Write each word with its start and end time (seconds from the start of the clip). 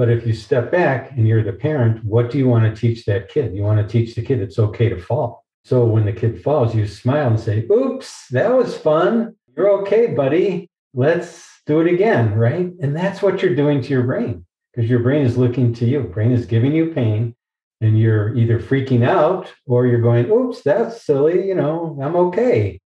But 0.00 0.08
if 0.08 0.26
you 0.26 0.32
step 0.32 0.70
back 0.70 1.10
and 1.10 1.28
you're 1.28 1.42
the 1.42 1.52
parent, 1.52 2.02
what 2.06 2.30
do 2.30 2.38
you 2.38 2.48
want 2.48 2.64
to 2.64 2.80
teach 2.80 3.04
that 3.04 3.28
kid? 3.28 3.54
You 3.54 3.64
want 3.64 3.86
to 3.86 3.86
teach 3.86 4.14
the 4.14 4.22
kid 4.22 4.40
it's 4.40 4.58
okay 4.58 4.88
to 4.88 4.98
fall. 4.98 5.44
So 5.62 5.84
when 5.84 6.06
the 6.06 6.12
kid 6.14 6.42
falls, 6.42 6.74
you 6.74 6.86
smile 6.86 7.26
and 7.26 7.38
say, 7.38 7.66
Oops, 7.70 8.28
that 8.28 8.50
was 8.50 8.78
fun. 8.78 9.36
You're 9.54 9.68
okay, 9.82 10.06
buddy. 10.06 10.70
Let's 10.94 11.46
do 11.66 11.82
it 11.82 11.92
again. 11.92 12.32
Right. 12.32 12.72
And 12.80 12.96
that's 12.96 13.20
what 13.20 13.42
you're 13.42 13.54
doing 13.54 13.82
to 13.82 13.88
your 13.90 14.04
brain 14.04 14.46
because 14.72 14.88
your 14.88 15.00
brain 15.00 15.20
is 15.20 15.36
looking 15.36 15.74
to 15.74 15.84
you. 15.84 16.04
Brain 16.04 16.32
is 16.32 16.46
giving 16.46 16.72
you 16.72 16.94
pain 16.94 17.36
and 17.82 17.98
you're 17.98 18.34
either 18.34 18.58
freaking 18.58 19.06
out 19.06 19.52
or 19.66 19.86
you're 19.86 20.00
going, 20.00 20.30
Oops, 20.30 20.62
that's 20.62 21.04
silly. 21.04 21.46
You 21.46 21.56
know, 21.56 21.98
I'm 22.02 22.16
okay. 22.16 22.79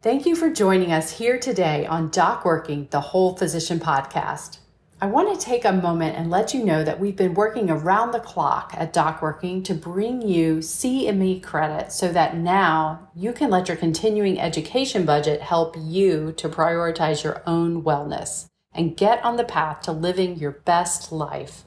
Thank 0.00 0.26
you 0.26 0.36
for 0.36 0.48
joining 0.48 0.92
us 0.92 1.18
here 1.18 1.40
today 1.40 1.84
on 1.84 2.10
Doc 2.10 2.44
Working, 2.44 2.86
the 2.92 3.00
Whole 3.00 3.36
Physician 3.36 3.80
Podcast. 3.80 4.58
I 5.00 5.06
want 5.06 5.36
to 5.36 5.44
take 5.44 5.64
a 5.64 5.72
moment 5.72 6.16
and 6.16 6.30
let 6.30 6.54
you 6.54 6.64
know 6.64 6.84
that 6.84 7.00
we've 7.00 7.16
been 7.16 7.34
working 7.34 7.68
around 7.68 8.12
the 8.12 8.20
clock 8.20 8.72
at 8.76 8.92
Doc 8.92 9.20
Working 9.20 9.60
to 9.64 9.74
bring 9.74 10.22
you 10.22 10.58
CME 10.58 11.42
credit 11.42 11.90
so 11.90 12.12
that 12.12 12.36
now 12.36 13.08
you 13.16 13.32
can 13.32 13.50
let 13.50 13.66
your 13.66 13.76
continuing 13.76 14.38
education 14.38 15.04
budget 15.04 15.40
help 15.40 15.74
you 15.76 16.30
to 16.36 16.48
prioritize 16.48 17.24
your 17.24 17.42
own 17.44 17.82
wellness 17.82 18.46
and 18.72 18.96
get 18.96 19.20
on 19.24 19.36
the 19.36 19.42
path 19.42 19.80
to 19.82 19.90
living 19.90 20.36
your 20.36 20.52
best 20.52 21.10
life. 21.10 21.64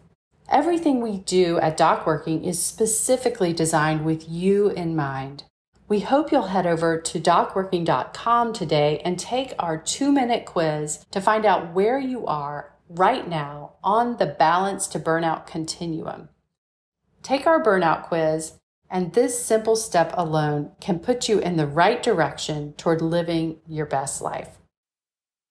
Everything 0.47 1.01
we 1.01 1.17
do 1.17 1.59
at 1.59 1.75
Doc 1.75 2.07
Working 2.07 2.45
is 2.45 2.63
specifically 2.63 3.51
designed 3.51 4.05
with 4.05 4.29
you 4.29 4.69
in 4.69 4.95
mind. 4.95 5.43
We 5.91 5.99
hope 5.99 6.31
you'll 6.31 6.43
head 6.43 6.65
over 6.65 7.01
to 7.01 7.19
docworking.com 7.19 8.53
today 8.53 9.01
and 9.03 9.19
take 9.19 9.53
our 9.59 9.77
two 9.77 10.09
minute 10.09 10.45
quiz 10.45 11.05
to 11.11 11.19
find 11.19 11.45
out 11.45 11.73
where 11.73 11.99
you 11.99 12.25
are 12.27 12.73
right 12.87 13.27
now 13.27 13.73
on 13.83 14.15
the 14.15 14.25
balance 14.25 14.87
to 14.87 15.01
burnout 15.01 15.45
continuum. 15.45 16.29
Take 17.23 17.45
our 17.45 17.61
burnout 17.61 18.03
quiz, 18.03 18.53
and 18.89 19.11
this 19.11 19.43
simple 19.43 19.75
step 19.75 20.13
alone 20.13 20.71
can 20.79 20.97
put 20.97 21.27
you 21.27 21.39
in 21.39 21.57
the 21.57 21.67
right 21.67 22.01
direction 22.01 22.71
toward 22.77 23.01
living 23.01 23.57
your 23.67 23.85
best 23.85 24.21
life. 24.21 24.59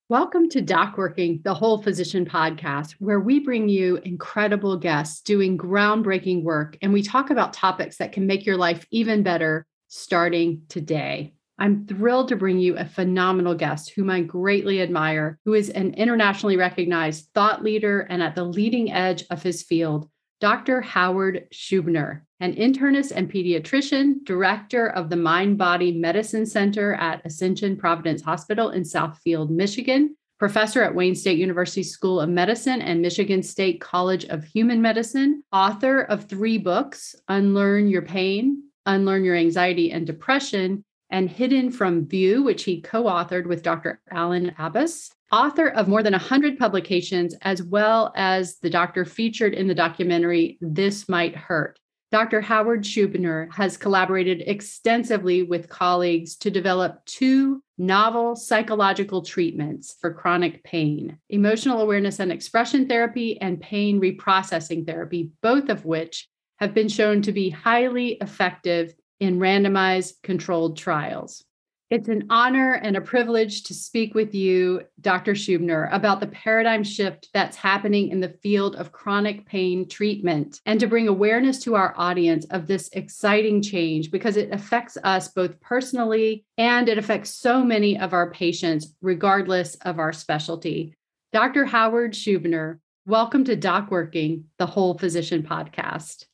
Welcome 0.08 0.48
to 0.48 0.62
Doc 0.62 0.96
Working, 0.96 1.42
the 1.44 1.52
Whole 1.52 1.82
Physician 1.82 2.24
podcast, 2.24 2.92
where 2.92 3.20
we 3.20 3.40
bring 3.40 3.68
you 3.68 3.98
incredible 4.06 4.78
guests 4.78 5.20
doing 5.20 5.58
groundbreaking 5.58 6.44
work 6.44 6.78
and 6.80 6.94
we 6.94 7.02
talk 7.02 7.28
about 7.28 7.52
topics 7.52 7.98
that 7.98 8.12
can 8.12 8.26
make 8.26 8.46
your 8.46 8.56
life 8.56 8.86
even 8.90 9.22
better 9.22 9.66
starting 9.90 10.62
today. 10.68 11.34
I'm 11.58 11.86
thrilled 11.86 12.28
to 12.28 12.36
bring 12.36 12.58
you 12.58 12.78
a 12.78 12.86
phenomenal 12.86 13.54
guest 13.54 13.90
whom 13.90 14.08
I 14.08 14.22
greatly 14.22 14.80
admire, 14.80 15.38
who 15.44 15.52
is 15.52 15.68
an 15.68 15.92
internationally 15.92 16.56
recognized 16.56 17.28
thought 17.34 17.62
leader 17.62 18.00
and 18.00 18.22
at 18.22 18.34
the 18.34 18.44
leading 18.44 18.90
edge 18.90 19.24
of 19.30 19.42
his 19.42 19.62
field, 19.62 20.08
Dr. 20.40 20.80
Howard 20.80 21.48
Schubiner, 21.52 22.22
an 22.40 22.54
internist 22.54 23.12
and 23.14 23.30
pediatrician, 23.30 24.24
director 24.24 24.88
of 24.88 25.10
the 25.10 25.16
Mind 25.16 25.58
Body 25.58 25.92
Medicine 25.92 26.46
Center 26.46 26.94
at 26.94 27.20
Ascension 27.26 27.76
Providence 27.76 28.22
Hospital 28.22 28.70
in 28.70 28.82
Southfield, 28.82 29.50
Michigan, 29.50 30.16
professor 30.38 30.82
at 30.82 30.94
Wayne 30.94 31.14
State 31.14 31.38
University 31.38 31.82
School 31.82 32.22
of 32.22 32.30
Medicine 32.30 32.80
and 32.80 33.02
Michigan 33.02 33.42
State 33.42 33.82
College 33.82 34.24
of 34.24 34.44
Human 34.44 34.80
Medicine, 34.80 35.42
author 35.52 36.00
of 36.00 36.24
three 36.24 36.56
books 36.56 37.14
Unlearn 37.28 37.88
Your 37.88 38.00
Pain, 38.00 38.69
Unlearn 38.86 39.24
Your 39.24 39.36
Anxiety 39.36 39.90
and 39.92 40.06
Depression, 40.06 40.84
and 41.10 41.28
Hidden 41.28 41.72
from 41.72 42.06
View, 42.06 42.42
which 42.42 42.64
he 42.64 42.80
co 42.80 43.04
authored 43.04 43.46
with 43.46 43.62
Dr. 43.62 44.00
Allan 44.10 44.54
Abbass, 44.58 45.10
author 45.32 45.68
of 45.68 45.88
more 45.88 46.02
than 46.02 46.12
100 46.12 46.58
publications, 46.58 47.34
as 47.42 47.62
well 47.62 48.12
as 48.16 48.58
the 48.58 48.70
doctor 48.70 49.04
featured 49.04 49.54
in 49.54 49.66
the 49.66 49.74
documentary 49.74 50.58
This 50.60 51.08
Might 51.08 51.36
Hurt. 51.36 51.78
Dr. 52.12 52.40
Howard 52.40 52.82
Schubiner 52.82 53.52
has 53.54 53.76
collaborated 53.76 54.42
extensively 54.44 55.44
with 55.44 55.68
colleagues 55.68 56.34
to 56.38 56.50
develop 56.50 57.04
two 57.04 57.62
novel 57.78 58.34
psychological 58.34 59.22
treatments 59.22 59.94
for 60.00 60.12
chronic 60.12 60.64
pain 60.64 61.18
emotional 61.28 61.80
awareness 61.80 62.18
and 62.18 62.32
expression 62.32 62.88
therapy, 62.88 63.40
and 63.40 63.60
pain 63.60 64.00
reprocessing 64.00 64.84
therapy, 64.84 65.30
both 65.40 65.68
of 65.68 65.84
which 65.84 66.28
have 66.60 66.74
been 66.74 66.88
shown 66.88 67.22
to 67.22 67.32
be 67.32 67.50
highly 67.50 68.18
effective 68.20 68.94
in 69.18 69.38
randomized 69.38 70.14
controlled 70.22 70.76
trials. 70.76 71.44
It's 71.90 72.08
an 72.08 72.26
honor 72.30 72.74
and 72.74 72.96
a 72.96 73.00
privilege 73.00 73.64
to 73.64 73.74
speak 73.74 74.14
with 74.14 74.32
you, 74.32 74.82
Dr. 75.00 75.32
Schubiner, 75.32 75.92
about 75.92 76.20
the 76.20 76.28
paradigm 76.28 76.84
shift 76.84 77.28
that's 77.34 77.56
happening 77.56 78.10
in 78.10 78.20
the 78.20 78.36
field 78.44 78.76
of 78.76 78.92
chronic 78.92 79.44
pain 79.44 79.88
treatment 79.88 80.60
and 80.66 80.78
to 80.78 80.86
bring 80.86 81.08
awareness 81.08 81.58
to 81.64 81.74
our 81.74 81.92
audience 81.96 82.44
of 82.50 82.68
this 82.68 82.90
exciting 82.92 83.60
change 83.60 84.12
because 84.12 84.36
it 84.36 84.52
affects 84.52 84.98
us 85.02 85.28
both 85.28 85.60
personally 85.60 86.44
and 86.58 86.88
it 86.88 86.96
affects 86.96 87.30
so 87.30 87.64
many 87.64 87.98
of 87.98 88.12
our 88.12 88.30
patients, 88.30 88.94
regardless 89.02 89.74
of 89.76 89.98
our 89.98 90.12
specialty. 90.12 90.94
Dr. 91.32 91.64
Howard 91.64 92.12
Schubiner, 92.12 92.78
welcome 93.04 93.42
to 93.44 93.56
Doc 93.56 93.90
Working, 93.90 94.44
the 94.58 94.66
Whole 94.66 94.96
Physician 94.96 95.42
Podcast. 95.42 96.26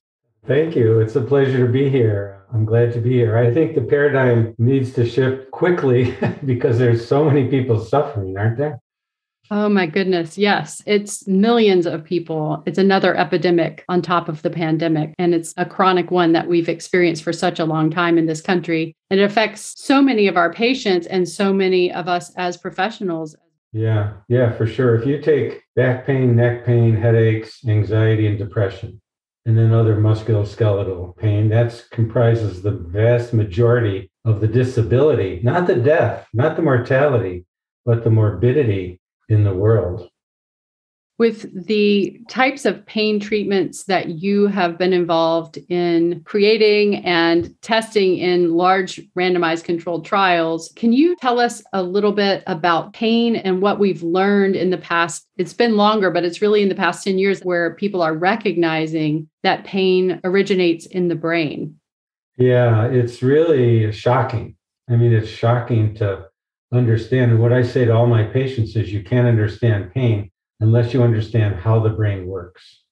Thank 0.46 0.76
you. 0.76 1.00
It's 1.00 1.16
a 1.16 1.20
pleasure 1.20 1.66
to 1.66 1.72
be 1.72 1.88
here. 1.88 2.44
I'm 2.54 2.64
glad 2.64 2.92
to 2.92 3.00
be 3.00 3.10
here. 3.10 3.36
I 3.36 3.52
think 3.52 3.74
the 3.74 3.80
paradigm 3.80 4.54
needs 4.58 4.92
to 4.92 5.04
shift 5.04 5.50
quickly 5.50 6.16
because 6.44 6.78
there's 6.78 7.06
so 7.06 7.24
many 7.24 7.48
people 7.48 7.84
suffering, 7.84 8.36
aren't 8.38 8.56
there? 8.56 8.80
Oh 9.50 9.68
my 9.68 9.86
goodness. 9.86 10.38
Yes. 10.38 10.82
It's 10.86 11.26
millions 11.26 11.86
of 11.86 12.04
people. 12.04 12.62
It's 12.66 12.78
another 12.78 13.16
epidemic 13.16 13.84
on 13.88 14.02
top 14.02 14.28
of 14.28 14.42
the 14.42 14.50
pandemic. 14.50 15.14
And 15.18 15.34
it's 15.34 15.52
a 15.56 15.64
chronic 15.64 16.10
one 16.10 16.32
that 16.32 16.48
we've 16.48 16.68
experienced 16.68 17.24
for 17.24 17.32
such 17.32 17.58
a 17.58 17.64
long 17.64 17.90
time 17.90 18.18
in 18.18 18.26
this 18.26 18.40
country. 18.40 18.94
And 19.10 19.20
it 19.20 19.24
affects 19.24 19.74
so 19.76 20.00
many 20.00 20.28
of 20.28 20.36
our 20.36 20.52
patients 20.52 21.06
and 21.06 21.28
so 21.28 21.52
many 21.52 21.92
of 21.92 22.08
us 22.08 22.32
as 22.36 22.56
professionals. 22.56 23.36
Yeah. 23.72 24.14
Yeah, 24.28 24.52
for 24.52 24.66
sure. 24.66 24.96
If 24.96 25.06
you 25.06 25.20
take 25.20 25.62
back 25.74 26.06
pain, 26.06 26.34
neck 26.34 26.64
pain, 26.64 26.96
headaches, 26.96 27.64
anxiety, 27.66 28.26
and 28.26 28.38
depression, 28.38 29.00
and 29.46 29.56
then 29.56 29.72
other 29.72 29.96
musculoskeletal 29.96 31.16
pain. 31.16 31.48
That 31.48 31.86
comprises 31.92 32.60
the 32.60 32.72
vast 32.72 33.32
majority 33.32 34.10
of 34.24 34.40
the 34.40 34.48
disability, 34.48 35.40
not 35.42 35.66
the 35.66 35.76
death, 35.76 36.26
not 36.34 36.56
the 36.56 36.62
mortality, 36.62 37.46
but 37.84 38.04
the 38.04 38.10
morbidity 38.10 39.00
in 39.28 39.44
the 39.44 39.54
world 39.54 40.10
with 41.18 41.66
the 41.66 42.20
types 42.28 42.66
of 42.66 42.84
pain 42.84 43.18
treatments 43.18 43.84
that 43.84 44.08
you 44.08 44.48
have 44.48 44.76
been 44.76 44.92
involved 44.92 45.58
in 45.70 46.20
creating 46.24 46.96
and 47.06 47.54
testing 47.62 48.18
in 48.18 48.52
large 48.52 49.00
randomized 49.16 49.64
controlled 49.64 50.04
trials, 50.04 50.70
can 50.76 50.92
you 50.92 51.16
tell 51.16 51.40
us 51.40 51.62
a 51.72 51.82
little 51.82 52.12
bit 52.12 52.42
about 52.46 52.92
pain 52.92 53.34
and 53.36 53.62
what 53.62 53.78
we've 53.78 54.02
learned 54.02 54.56
in 54.56 54.68
the 54.68 54.76
past? 54.76 55.26
It's 55.38 55.54
been 55.54 55.76
longer, 55.76 56.10
but 56.10 56.24
it's 56.24 56.42
really 56.42 56.62
in 56.62 56.68
the 56.68 56.74
past 56.74 57.04
10 57.04 57.18
years 57.18 57.40
where 57.40 57.74
people 57.74 58.02
are 58.02 58.14
recognizing 58.14 59.28
that 59.42 59.64
pain 59.64 60.20
originates 60.22 60.84
in 60.84 61.08
the 61.08 61.14
brain. 61.14 61.76
Yeah, 62.36 62.86
it's 62.88 63.22
really 63.22 63.90
shocking. 63.90 64.56
I 64.90 64.96
mean, 64.96 65.14
it's 65.14 65.30
shocking 65.30 65.94
to 65.94 66.26
understand. 66.72 67.30
And 67.30 67.40
what 67.40 67.54
I 67.54 67.62
say 67.62 67.86
to 67.86 67.94
all 67.94 68.06
my 68.06 68.24
patients 68.24 68.76
is 68.76 68.92
you 68.92 69.02
can't 69.02 69.26
understand 69.26 69.94
pain 69.94 70.30
unless 70.60 70.94
you 70.94 71.02
understand 71.02 71.56
how 71.56 71.80
the 71.80 71.90
brain 71.90 72.26
works. 72.26 72.82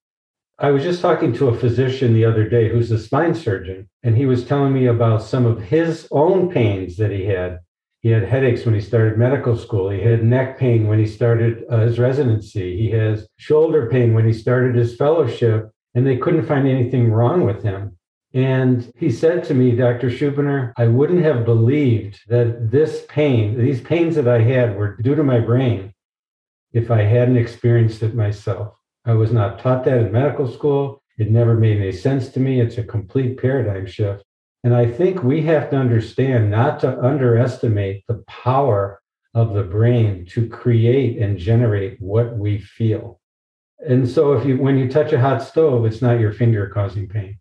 I 0.58 0.70
was 0.70 0.84
just 0.84 1.00
talking 1.00 1.32
to 1.34 1.48
a 1.48 1.58
physician 1.58 2.14
the 2.14 2.24
other 2.24 2.48
day 2.48 2.68
who's 2.68 2.90
a 2.92 2.98
spine 2.98 3.34
surgeon, 3.34 3.88
and 4.04 4.16
he 4.16 4.26
was 4.26 4.44
telling 4.44 4.72
me 4.72 4.86
about 4.86 5.22
some 5.22 5.46
of 5.46 5.60
his 5.60 6.06
own 6.12 6.48
pains 6.48 6.96
that 6.98 7.10
he 7.10 7.24
had. 7.24 7.58
He 8.00 8.10
had 8.10 8.22
headaches 8.22 8.64
when 8.64 8.74
he 8.74 8.80
started 8.80 9.18
medical 9.18 9.56
school. 9.56 9.90
He 9.90 10.00
had 10.00 10.22
neck 10.22 10.58
pain 10.58 10.86
when 10.86 10.98
he 10.98 11.06
started 11.06 11.64
uh, 11.70 11.78
his 11.78 11.98
residency. 11.98 12.76
He 12.76 12.90
has 12.90 13.26
shoulder 13.36 13.88
pain 13.90 14.14
when 14.14 14.26
he 14.26 14.32
started 14.32 14.76
his 14.76 14.94
fellowship, 14.94 15.70
and 15.94 16.06
they 16.06 16.18
couldn't 16.18 16.46
find 16.46 16.68
anything 16.68 17.10
wrong 17.10 17.44
with 17.44 17.62
him. 17.62 17.96
And 18.34 18.92
he 18.96 19.10
said 19.10 19.42
to 19.44 19.54
me, 19.54 19.72
Dr. 19.72 20.10
Schubiner, 20.10 20.72
I 20.76 20.86
wouldn't 20.86 21.24
have 21.24 21.44
believed 21.44 22.20
that 22.28 22.70
this 22.70 23.04
pain, 23.08 23.58
these 23.58 23.80
pains 23.80 24.16
that 24.16 24.28
I 24.28 24.40
had 24.40 24.76
were 24.76 24.96
due 24.96 25.14
to 25.14 25.22
my 25.24 25.40
brain 25.40 25.93
if 26.74 26.90
I 26.90 27.02
hadn't 27.02 27.38
experienced 27.38 28.02
it 28.02 28.14
myself. 28.14 28.74
I 29.06 29.12
was 29.12 29.32
not 29.32 29.60
taught 29.60 29.84
that 29.84 29.98
in 29.98 30.12
medical 30.12 30.50
school. 30.50 31.00
It 31.16 31.30
never 31.30 31.54
made 31.54 31.80
any 31.80 31.92
sense 31.92 32.28
to 32.30 32.40
me. 32.40 32.60
It's 32.60 32.78
a 32.78 32.82
complete 32.82 33.38
paradigm 33.38 33.86
shift. 33.86 34.24
And 34.64 34.74
I 34.74 34.90
think 34.90 35.22
we 35.22 35.42
have 35.42 35.70
to 35.70 35.76
understand 35.76 36.50
not 36.50 36.80
to 36.80 37.00
underestimate 37.00 38.04
the 38.08 38.24
power 38.26 39.00
of 39.34 39.54
the 39.54 39.62
brain 39.62 40.26
to 40.30 40.48
create 40.48 41.18
and 41.18 41.38
generate 41.38 42.00
what 42.00 42.36
we 42.36 42.58
feel. 42.58 43.20
And 43.86 44.08
so 44.08 44.32
if 44.32 44.46
you 44.46 44.56
when 44.56 44.78
you 44.78 44.88
touch 44.88 45.12
a 45.12 45.20
hot 45.20 45.42
stove, 45.42 45.84
it's 45.84 46.02
not 46.02 46.20
your 46.20 46.32
finger 46.32 46.68
causing 46.68 47.08
pain. 47.08 47.38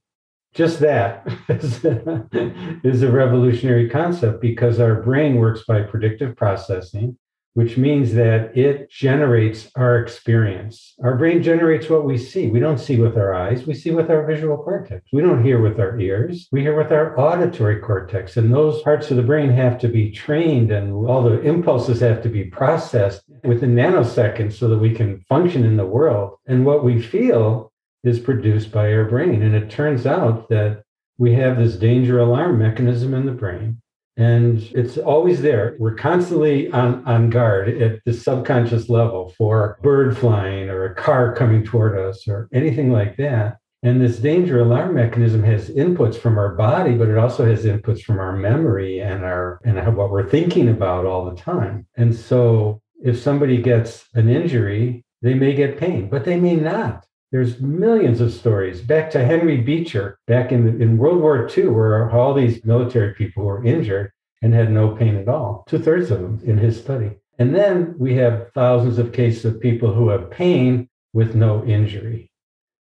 just 0.54 0.80
that 0.80 1.26
is 2.84 3.02
a 3.04 3.12
revolutionary 3.12 3.90
concept 3.90 4.42
because 4.42 4.80
our 4.80 5.02
brain 5.02 5.38
works 5.38 5.64
by 5.68 5.82
predictive 5.82 6.36
processing 6.36 7.18
which 7.54 7.78
means 7.78 8.14
that 8.14 8.58
it 8.58 8.90
generates 8.90 9.70
our 9.76 10.00
experience. 10.00 10.96
Our 11.04 11.16
brain 11.16 11.44
generates 11.44 11.90
what 11.90 12.04
we 12.04 12.18
see. 12.18 12.48
We 12.50 12.60
don't 12.60 12.80
see 12.80 13.00
with 13.00 13.16
our 13.16 13.34
eyes, 13.34 13.68
we 13.68 13.74
see 13.74 13.92
with 13.92 14.10
our 14.10 14.26
visual 14.26 14.58
cortex. 14.58 15.08
We 15.14 15.22
don't 15.22 15.44
hear 15.44 15.62
with 15.62 15.80
our 15.80 16.00
ears, 16.00 16.48
we 16.52 16.62
hear 16.62 16.76
with 16.76 16.92
our 16.92 17.20
auditory 17.20 17.80
cortex. 17.80 18.38
And 18.38 18.54
those 18.54 18.82
parts 18.82 19.12
of 19.12 19.18
the 19.18 19.24
brain 19.24 19.52
have 19.52 19.78
to 19.80 19.88
be 19.88 20.12
trained 20.12 20.72
and 20.72 20.94
all 20.94 21.24
the 21.24 21.42
impulses 21.42 22.00
have 22.00 22.24
to 22.24 22.30
be 22.30 22.46
processed 22.46 23.24
within 23.44 23.76
nanoseconds 23.76 24.54
so 24.54 24.68
that 24.70 24.80
we 24.80 24.94
can 24.94 25.24
function 25.30 25.64
in 25.64 25.78
the 25.78 25.86
world. 25.86 26.38
And 26.48 26.66
what 26.66 26.84
we 26.84 27.02
feel 27.02 27.72
is 28.04 28.20
produced 28.20 28.72
by 28.72 28.92
our 28.94 29.06
brain. 29.06 29.42
And 29.44 29.56
it 29.56 29.70
turns 29.70 30.06
out 30.06 30.50
that 30.50 30.84
we 31.18 31.34
have 31.34 31.58
this 31.58 31.76
danger 31.76 32.20
alarm 32.20 32.58
mechanism 32.58 33.14
in 33.14 33.26
the 33.26 33.32
brain 33.32 33.82
and 34.18 34.62
it's 34.74 34.98
always 34.98 35.42
there. 35.42 35.76
We're 35.80 35.96
constantly 35.96 36.70
on, 36.72 37.04
on 37.06 37.30
guard 37.30 37.70
at 37.82 38.00
the 38.06 38.14
subconscious 38.14 38.90
level 38.90 39.34
for 39.38 39.80
bird 39.82 40.18
flying 40.18 40.70
or 40.70 40.86
a 40.86 40.96
car 40.96 41.34
coming 41.36 41.64
toward 41.64 41.98
us 41.98 42.28
or 42.28 42.48
anything 42.54 42.92
like 42.92 43.18
that. 43.18 43.58
And 43.82 44.00
this 44.00 44.20
danger 44.20 44.62
alarm 44.62 44.96
mechanism 44.96 45.44
has 45.44 45.70
inputs 45.70 46.16
from 46.16 46.38
our 46.38 46.56
body, 46.56 46.96
but 46.96 47.10
it 47.10 47.18
also 47.18 47.46
has 47.46 47.66
inputs 47.66 48.02
from 48.02 48.18
our 48.20 48.32
memory 48.32 49.02
and 49.02 49.26
our 49.26 49.60
and 49.66 49.98
what 49.98 50.10
we're 50.10 50.30
thinking 50.30 50.70
about 50.70 51.06
all 51.06 51.30
the 51.30 51.36
time. 51.36 51.86
And 51.98 52.16
so 52.16 52.82
if 53.04 53.22
somebody 53.22 53.62
gets 53.62 54.06
an 54.14 54.30
injury, 54.30 55.04
they 55.22 55.34
may 55.34 55.54
get 55.54 55.78
pain, 55.78 56.08
but 56.08 56.24
they 56.24 56.40
may 56.40 56.56
not. 56.56 57.06
There's 57.34 57.60
millions 57.60 58.22
of 58.22 58.32
stories 58.32 58.82
back 58.82 59.10
to 59.10 59.26
Henry 59.26 59.58
Beecher 59.58 60.20
back 60.28 60.52
in, 60.52 60.80
in 60.80 61.00
World 61.00 61.20
War 61.20 61.50
II, 61.50 61.70
where 61.70 62.12
all 62.12 62.36
these 62.36 62.64
military 62.64 63.16
people 63.16 63.44
were 63.44 63.66
injured 63.66 64.12
and 64.44 64.54
had 64.54 64.72
no 64.72 64.96
pain 64.96 65.16
at 65.16 65.28
all, 65.28 65.66
two 65.68 65.80
thirds 65.80 66.12
of 66.12 66.22
them 66.22 66.40
in 66.46 66.60
his 66.60 66.80
study. 66.80 67.10
And 67.40 67.56
then 67.56 67.96
we 67.98 68.14
have 68.18 68.52
thousands 68.54 69.00
of 69.00 69.14
cases 69.14 69.46
of 69.46 69.60
people 69.60 69.92
who 69.92 70.10
have 70.10 70.30
pain 70.30 70.88
with 71.12 71.34
no 71.34 71.66
injury. 71.66 72.30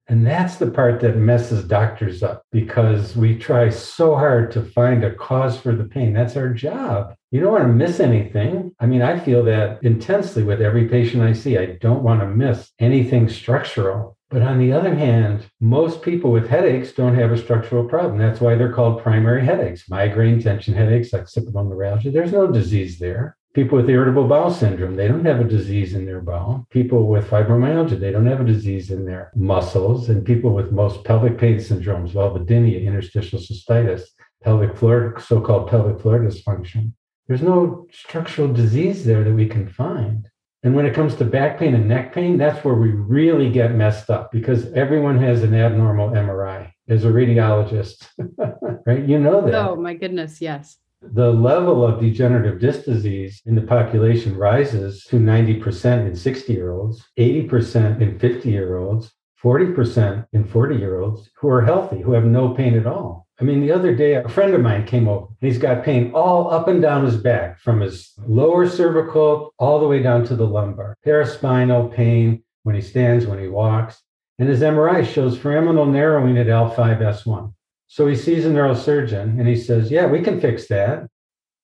And 0.08 0.28
that's 0.28 0.58
the 0.58 0.70
part 0.70 1.00
that 1.00 1.18
messes 1.18 1.64
doctors 1.64 2.22
up 2.22 2.44
because 2.52 3.16
we 3.16 3.40
try 3.40 3.72
so 3.72 4.16
hard 4.16 4.52
to 4.52 4.62
find 4.62 5.04
a 5.04 5.16
cause 5.16 5.58
for 5.58 5.74
the 5.76 5.86
pain. 5.86 6.14
That's 6.14 6.38
our 6.38 6.50
job. 6.50 7.16
You 7.32 7.40
don't 7.40 7.54
want 7.54 7.64
to 7.64 7.74
miss 7.74 8.00
anything. 8.00 8.76
I 8.80 8.86
mean, 8.86 9.02
I 9.02 9.18
feel 9.18 9.44
that 9.46 9.82
intensely 9.82 10.44
with 10.44 10.62
every 10.62 10.88
patient 10.90 11.24
I 11.24 11.34
see. 11.34 11.58
I 11.58 11.78
don't 11.82 12.04
want 12.04 12.20
to 12.20 12.28
miss 12.28 12.72
anything 12.80 13.30
structural. 13.30 14.18
But 14.34 14.42
on 14.42 14.58
the 14.58 14.74
other 14.74 14.96
hand, 14.96 15.46
most 15.60 16.02
people 16.02 16.32
with 16.32 16.50
headaches 16.50 16.92
don't 16.92 17.14
have 17.14 17.32
a 17.32 17.38
structural 17.38 17.88
problem. 17.88 18.18
That's 18.18 18.42
why 18.42 18.56
they're 18.56 18.74
called 18.74 19.04
primary 19.04 19.46
headaches, 19.46 19.88
migraine, 19.88 20.42
tension 20.42 20.74
headaches, 20.74 21.14
occipital 21.14 21.66
neuralgia. 21.66 22.10
There's 22.10 22.32
no 22.32 22.48
disease 22.48 22.98
there. 22.98 23.38
People 23.54 23.78
with 23.78 23.92
irritable 23.92 24.28
bowel 24.28 24.50
syndrome, 24.50 24.96
they 24.96 25.08
don't 25.08 25.24
have 25.24 25.40
a 25.40 25.44
disease 25.44 25.94
in 25.94 26.08
their 26.08 26.20
bowel. 26.20 26.66
People 26.72 27.06
with 27.06 27.30
fibromyalgia, 27.30 28.00
they 28.00 28.10
don't 28.10 28.26
have 28.26 28.42
a 28.42 28.44
disease 28.44 28.90
in 28.90 29.06
their 29.06 29.32
muscles. 29.36 30.10
And 30.10 30.26
people 30.26 30.56
with 30.56 30.72
most 30.72 31.04
pelvic 31.04 31.38
pain 31.38 31.58
syndromes, 31.58 32.14
vulvodynia, 32.14 32.84
interstitial 32.84 33.38
cystitis, 33.38 34.02
pelvic 34.44 34.76
floor, 34.76 35.20
so-called 35.20 35.70
pelvic 35.70 36.02
floor 36.02 36.18
dysfunction. 36.22 36.94
There's 37.28 37.44
no 37.44 37.86
structural 37.92 38.52
disease 38.52 39.06
there 39.06 39.24
that 39.24 39.36
we 39.36 39.48
can 39.48 39.70
find. 39.70 40.28
And 40.64 40.74
when 40.76 40.86
it 40.86 40.96
comes 40.96 41.16
to 41.16 41.26
back 41.26 41.60
pain 41.60 41.76
and 41.76 41.90
neck 41.90 42.14
pain, 42.14 42.38
that's 42.38 42.64
where 42.64 42.76
we 42.76 42.90
really 42.90 43.50
get 43.50 43.76
messed 43.76 44.10
up 44.10 44.32
because 44.32 44.72
everyone 44.72 45.20
has 45.20 45.44
an 45.44 45.54
abnormal 45.54 46.10
MRI 46.10 46.72
as 46.88 47.04
a 47.04 47.10
radiologist, 47.10 48.08
right? 48.86 49.04
You 49.04 49.20
know 49.20 49.46
that. 49.46 49.54
Oh, 49.54 49.76
my 49.76 49.94
goodness, 49.94 50.40
yes. 50.40 50.78
The 51.02 51.34
level 51.34 51.86
of 51.86 52.00
degenerative 52.00 52.62
disc 52.62 52.86
disease 52.86 53.42
in 53.46 53.56
the 53.56 53.62
population 53.62 54.38
rises 54.38 55.04
to 55.10 55.18
90% 55.18 56.08
in 56.08 56.16
60 56.16 56.54
year 56.54 56.72
olds, 56.72 57.06
80% 57.20 58.00
in 58.00 58.18
50 58.18 58.50
year 58.50 58.78
olds, 58.78 59.12
40% 59.44 60.26
in 60.32 60.46
40 60.46 60.76
year 60.78 61.02
olds 61.02 61.30
who 61.36 61.50
are 61.50 61.62
healthy, 61.62 62.02
who 62.02 62.14
have 62.14 62.24
no 62.24 62.54
pain 62.54 62.76
at 62.76 62.88
all. 62.88 63.23
I 63.40 63.44
mean, 63.44 63.62
the 63.62 63.72
other 63.72 63.96
day, 63.96 64.14
a 64.14 64.30
friend 64.30 64.54
of 64.54 64.62
mine 64.62 64.86
came 64.86 65.08
over 65.08 65.26
and 65.26 65.50
he's 65.50 65.58
got 65.58 65.84
pain 65.84 66.12
all 66.14 66.52
up 66.52 66.68
and 66.68 66.82
down 66.82 67.04
his 67.04 67.18
back 67.18 67.60
from 67.60 67.82
his 67.82 68.14
lower 68.28 68.70
cervical 68.70 69.54
all 69.58 69.80
the 69.80 69.88
way 69.88 70.04
down 70.04 70.24
to 70.26 70.36
the 70.36 70.46
lumbar, 70.46 70.96
paraspinal 71.06 71.92
pain 71.92 72.44
when 72.62 72.76
he 72.76 72.82
stands, 72.82 73.26
when 73.26 73.40
he 73.40 73.48
walks. 73.48 74.02
And 74.38 74.48
his 74.48 74.62
MRI 74.62 75.06
shows 75.06 75.38
foraminal 75.38 75.90
narrowing 75.90 76.38
at 76.38 76.48
L5S1. 76.48 77.54
So 77.88 78.08
he 78.08 78.16
sees 78.16 78.46
a 78.46 78.50
neurosurgeon 78.50 79.40
and 79.40 79.48
he 79.48 79.56
says, 79.56 79.90
Yeah, 79.90 80.06
we 80.06 80.22
can 80.22 80.40
fix 80.40 80.68
that. 80.68 81.08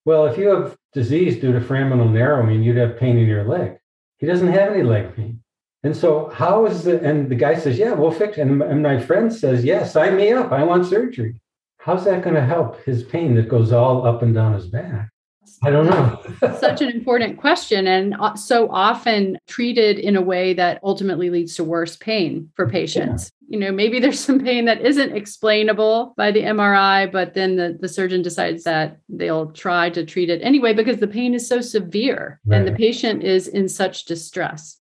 Well, 0.05 0.25
if 0.25 0.37
you 0.37 0.47
have 0.47 0.75
disease 0.93 1.39
due 1.39 1.51
to 1.53 1.59
foraminal 1.59 2.11
narrowing, 2.11 2.63
you'd 2.63 2.77
have 2.77 2.97
pain 2.97 3.17
in 3.17 3.27
your 3.27 3.43
leg. 3.43 3.77
He 4.17 4.25
doesn't 4.25 4.47
have 4.47 4.73
any 4.73 4.83
leg 4.83 5.15
pain. 5.15 5.43
And 5.83 5.95
so, 5.95 6.29
how 6.29 6.65
is 6.65 6.87
it? 6.87 7.03
And 7.03 7.29
the 7.29 7.35
guy 7.35 7.57
says, 7.59 7.77
Yeah, 7.77 7.93
we'll 7.93 8.11
fix 8.11 8.37
it. 8.39 8.41
And 8.41 8.83
my 8.83 8.99
friend 8.99 9.31
says, 9.31 9.63
Yeah, 9.63 9.83
sign 9.83 10.17
me 10.17 10.31
up. 10.31 10.51
I 10.51 10.63
want 10.63 10.87
surgery 10.87 11.39
how's 11.79 12.05
that 12.05 12.23
going 12.23 12.35
to 12.35 12.45
help 12.45 12.83
his 12.83 13.03
pain 13.03 13.35
that 13.35 13.49
goes 13.49 13.71
all 13.71 14.05
up 14.05 14.21
and 14.21 14.33
down 14.33 14.53
his 14.53 14.67
back? 14.67 15.09
I 15.63 15.71
don't 15.71 15.87
know. 15.87 16.21
Such 16.59 16.81
an 16.81 16.89
important 16.89 17.37
question, 17.37 17.87
and 17.87 18.15
uh, 18.19 18.35
so 18.35 18.69
often 18.71 19.37
treated 19.47 19.99
in 19.99 20.15
a 20.15 20.21
way 20.21 20.53
that 20.53 20.79
ultimately 20.83 21.29
leads 21.29 21.55
to 21.55 21.63
worse 21.63 21.97
pain 21.97 22.49
for 22.55 22.69
patients. 22.69 23.31
Yeah. 23.41 23.53
You 23.53 23.59
know, 23.59 23.71
maybe 23.71 23.99
there's 23.99 24.19
some 24.19 24.39
pain 24.39 24.65
that 24.65 24.81
isn't 24.81 25.15
explainable 25.15 26.13
by 26.15 26.31
the 26.31 26.43
MRI, 26.43 27.11
but 27.11 27.33
then 27.33 27.57
the, 27.57 27.77
the 27.79 27.89
surgeon 27.89 28.21
decides 28.21 28.63
that 28.63 28.99
they'll 29.09 29.51
try 29.51 29.89
to 29.89 30.05
treat 30.05 30.29
it 30.29 30.41
anyway 30.43 30.73
because 30.73 30.97
the 30.97 31.07
pain 31.07 31.33
is 31.33 31.47
so 31.47 31.59
severe 31.59 32.39
right. 32.45 32.57
and 32.57 32.67
the 32.67 32.71
patient 32.71 33.23
is 33.23 33.47
in 33.47 33.67
such 33.67 34.05
distress. 34.05 34.77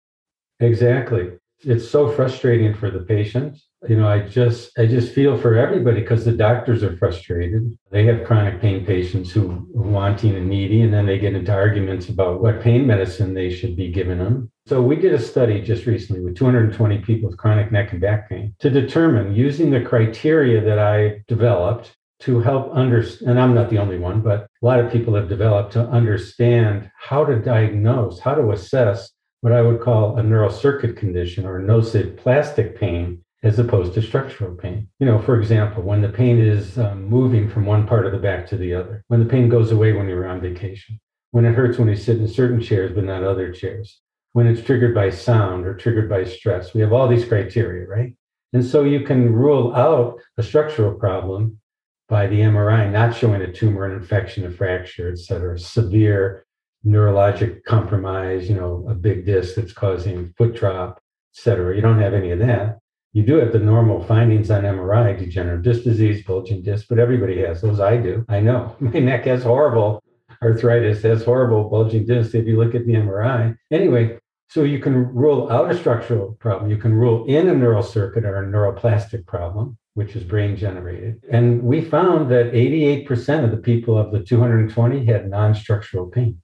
Exactly. 0.60 1.30
It's 1.60 1.88
so 1.88 2.10
frustrating 2.10 2.74
for 2.74 2.90
the 2.90 3.00
patient 3.00 3.58
you 3.88 3.96
know 3.96 4.08
i 4.08 4.20
just 4.20 4.76
i 4.78 4.86
just 4.86 5.12
feel 5.12 5.36
for 5.36 5.56
everybody 5.56 6.00
because 6.00 6.24
the 6.24 6.32
doctors 6.32 6.82
are 6.82 6.96
frustrated. 6.96 7.76
They 7.90 8.04
have 8.06 8.24
chronic 8.24 8.60
pain 8.60 8.84
patients 8.84 9.30
who 9.30 9.66
wanting 9.72 10.34
and 10.34 10.48
needy 10.48 10.82
and 10.82 10.92
then 10.92 11.06
they 11.06 11.18
get 11.18 11.34
into 11.34 11.52
arguments 11.52 12.08
about 12.08 12.42
what 12.42 12.60
pain 12.60 12.86
medicine 12.86 13.32
they 13.32 13.50
should 13.50 13.76
be 13.76 13.90
giving 13.90 14.18
them 14.18 14.50
so 14.66 14.82
we 14.82 14.96
did 14.96 15.14
a 15.14 15.18
study 15.18 15.60
just 15.60 15.86
recently 15.86 16.22
with 16.22 16.36
220 16.36 16.98
people 16.98 17.28
with 17.28 17.38
chronic 17.38 17.70
neck 17.70 17.92
and 17.92 18.00
back 18.00 18.28
pain 18.28 18.54
to 18.58 18.68
determine 18.68 19.34
using 19.34 19.70
the 19.70 19.80
criteria 19.80 20.60
that 20.60 20.78
i 20.78 21.22
developed 21.28 21.96
to 22.20 22.40
help 22.40 22.72
understand 22.72 23.30
and 23.30 23.40
i'm 23.40 23.54
not 23.54 23.70
the 23.70 23.78
only 23.78 23.98
one 23.98 24.20
but 24.20 24.48
a 24.62 24.66
lot 24.66 24.80
of 24.80 24.92
people 24.92 25.14
have 25.14 25.28
developed 25.28 25.72
to 25.72 25.80
understand 25.88 26.90
how 26.98 27.24
to 27.24 27.38
diagnose 27.38 28.18
how 28.18 28.34
to 28.34 28.50
assess 28.50 29.10
what 29.40 29.52
i 29.52 29.62
would 29.62 29.80
call 29.80 30.18
a 30.18 30.22
neural 30.22 30.50
circuit 30.50 30.96
condition 30.96 31.46
or 31.46 31.60
nociplastic 31.60 32.78
pain 32.78 33.22
as 33.46 33.60
opposed 33.60 33.94
to 33.94 34.02
structural 34.02 34.56
pain. 34.56 34.88
You 34.98 35.06
know, 35.06 35.20
for 35.20 35.38
example, 35.38 35.82
when 35.84 36.02
the 36.02 36.08
pain 36.08 36.40
is 36.40 36.78
um, 36.78 37.04
moving 37.04 37.48
from 37.48 37.64
one 37.64 37.86
part 37.86 38.04
of 38.04 38.10
the 38.10 38.18
back 38.18 38.44
to 38.48 38.56
the 38.56 38.74
other, 38.74 39.04
when 39.06 39.20
the 39.20 39.32
pain 39.34 39.48
goes 39.48 39.70
away 39.70 39.92
when 39.92 40.08
you're 40.08 40.26
on 40.26 40.40
vacation, 40.40 40.98
when 41.30 41.44
it 41.44 41.54
hurts 41.54 41.78
when 41.78 41.88
you 41.88 41.94
sit 41.94 42.18
in 42.18 42.26
certain 42.26 42.60
chairs 42.60 42.92
but 42.92 43.04
not 43.04 43.22
other 43.22 43.52
chairs, 43.52 44.00
when 44.32 44.48
it's 44.48 44.62
triggered 44.62 44.94
by 44.96 45.10
sound 45.10 45.64
or 45.64 45.74
triggered 45.74 46.10
by 46.10 46.24
stress. 46.24 46.74
We 46.74 46.80
have 46.80 46.92
all 46.92 47.06
these 47.06 47.24
criteria, 47.24 47.86
right? 47.86 48.14
And 48.52 48.64
so 48.64 48.82
you 48.82 49.02
can 49.02 49.32
rule 49.32 49.72
out 49.76 50.18
a 50.38 50.42
structural 50.42 50.94
problem 50.94 51.60
by 52.08 52.26
the 52.26 52.40
MRI 52.40 52.90
not 52.90 53.14
showing 53.14 53.42
a 53.42 53.52
tumor, 53.52 53.86
an 53.86 53.96
infection, 53.96 54.44
a 54.44 54.50
fracture, 54.50 55.08
et 55.08 55.18
cetera, 55.18 55.56
severe 55.56 56.44
neurologic 56.84 57.62
compromise, 57.64 58.48
you 58.48 58.56
know, 58.56 58.86
a 58.88 58.94
big 58.94 59.24
disc 59.24 59.54
that's 59.54 59.72
causing 59.72 60.34
foot 60.36 60.56
drop, 60.56 60.96
et 60.96 61.42
cetera. 61.42 61.76
You 61.76 61.82
don't 61.82 62.00
have 62.00 62.14
any 62.14 62.32
of 62.32 62.40
that. 62.40 62.78
You 63.16 63.22
do 63.22 63.36
have 63.36 63.52
the 63.52 63.58
normal 63.58 64.04
findings 64.04 64.50
on 64.50 64.64
MRI, 64.64 65.18
degenerative 65.18 65.62
disc 65.62 65.84
disease, 65.84 66.22
bulging 66.22 66.60
disc, 66.62 66.84
but 66.86 66.98
everybody 66.98 67.40
has 67.46 67.62
those. 67.62 67.80
I 67.80 67.96
do. 67.96 68.26
I 68.28 68.40
know. 68.40 68.76
My 68.80 68.98
neck 68.98 69.24
has 69.24 69.42
horrible 69.42 70.04
arthritis, 70.42 71.02
has 71.02 71.24
horrible 71.24 71.70
bulging 71.70 72.04
disc 72.04 72.34
if 72.34 72.46
you 72.46 72.58
look 72.58 72.74
at 72.74 72.84
the 72.84 72.92
MRI. 72.92 73.56
Anyway, 73.70 74.18
so 74.50 74.64
you 74.64 74.80
can 74.80 75.14
rule 75.14 75.50
out 75.50 75.70
a 75.70 75.78
structural 75.78 76.34
problem. 76.40 76.70
You 76.70 76.76
can 76.76 76.92
rule 76.92 77.24
in 77.24 77.48
a 77.48 77.54
neural 77.54 77.82
circuit 77.82 78.26
or 78.26 78.42
a 78.42 78.46
neuroplastic 78.46 79.24
problem, 79.24 79.78
which 79.94 80.14
is 80.14 80.22
brain 80.22 80.54
generated. 80.54 81.24
And 81.32 81.62
we 81.62 81.80
found 81.80 82.30
that 82.32 82.52
88% 82.52 83.44
of 83.44 83.50
the 83.50 83.56
people 83.56 83.96
of 83.96 84.12
the 84.12 84.22
220 84.22 85.06
had 85.06 85.30
non 85.30 85.54
structural 85.54 86.06
pain. 86.08 86.42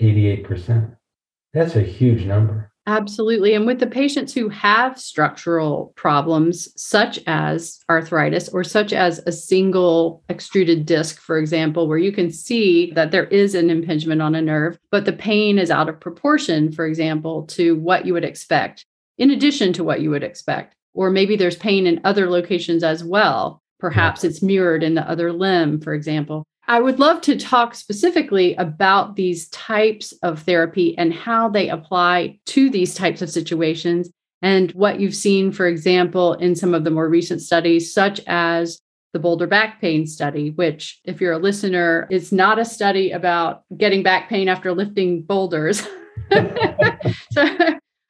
88%. 0.00 0.96
That's 1.52 1.76
a 1.76 1.82
huge 1.82 2.24
number. 2.24 2.72
Absolutely. 2.86 3.54
And 3.54 3.66
with 3.66 3.80
the 3.80 3.86
patients 3.86 4.34
who 4.34 4.50
have 4.50 5.00
structural 5.00 5.94
problems, 5.96 6.68
such 6.80 7.18
as 7.26 7.80
arthritis 7.88 8.50
or 8.50 8.62
such 8.62 8.92
as 8.92 9.20
a 9.26 9.32
single 9.32 10.22
extruded 10.28 10.84
disc, 10.84 11.18
for 11.18 11.38
example, 11.38 11.88
where 11.88 11.98
you 11.98 12.12
can 12.12 12.30
see 12.30 12.92
that 12.92 13.10
there 13.10 13.24
is 13.24 13.54
an 13.54 13.70
impingement 13.70 14.20
on 14.20 14.34
a 14.34 14.42
nerve, 14.42 14.78
but 14.90 15.06
the 15.06 15.14
pain 15.14 15.58
is 15.58 15.70
out 15.70 15.88
of 15.88 15.98
proportion, 15.98 16.70
for 16.72 16.86
example, 16.86 17.44
to 17.46 17.74
what 17.76 18.04
you 18.04 18.12
would 18.12 18.24
expect, 18.24 18.84
in 19.16 19.30
addition 19.30 19.72
to 19.72 19.84
what 19.84 20.02
you 20.02 20.10
would 20.10 20.22
expect. 20.22 20.74
Or 20.92 21.08
maybe 21.10 21.36
there's 21.36 21.56
pain 21.56 21.86
in 21.86 22.02
other 22.04 22.28
locations 22.28 22.84
as 22.84 23.02
well, 23.02 23.62
Perhaps 23.84 24.24
it's 24.24 24.40
mirrored 24.40 24.82
in 24.82 24.94
the 24.94 25.06
other 25.06 25.30
limb, 25.30 25.78
for 25.78 25.92
example. 25.92 26.46
I 26.66 26.80
would 26.80 26.98
love 26.98 27.20
to 27.22 27.36
talk 27.36 27.74
specifically 27.74 28.54
about 28.54 29.16
these 29.16 29.48
types 29.50 30.12
of 30.22 30.42
therapy 30.42 30.96
and 30.96 31.12
how 31.12 31.48
they 31.48 31.68
apply 31.68 32.38
to 32.46 32.70
these 32.70 32.94
types 32.94 33.20
of 33.20 33.30
situations 33.30 34.10
and 34.40 34.70
what 34.72 35.00
you've 35.00 35.14
seen, 35.14 35.52
for 35.52 35.66
example, 35.66 36.34
in 36.34 36.54
some 36.54 36.74
of 36.74 36.84
the 36.84 36.90
more 36.90 37.08
recent 37.08 37.40
studies, 37.40 37.92
such 37.92 38.20
as 38.26 38.80
the 39.14 39.18
Boulder 39.18 39.46
back 39.46 39.80
pain 39.80 40.06
study, 40.06 40.50
which, 40.50 41.00
if 41.04 41.20
you're 41.20 41.32
a 41.32 41.38
listener, 41.38 42.06
is 42.10 42.32
not 42.32 42.58
a 42.58 42.64
study 42.64 43.12
about 43.12 43.62
getting 43.76 44.02
back 44.02 44.28
pain 44.28 44.48
after 44.48 44.72
lifting 44.72 45.22
boulders. 45.22 45.80
so 47.32 47.48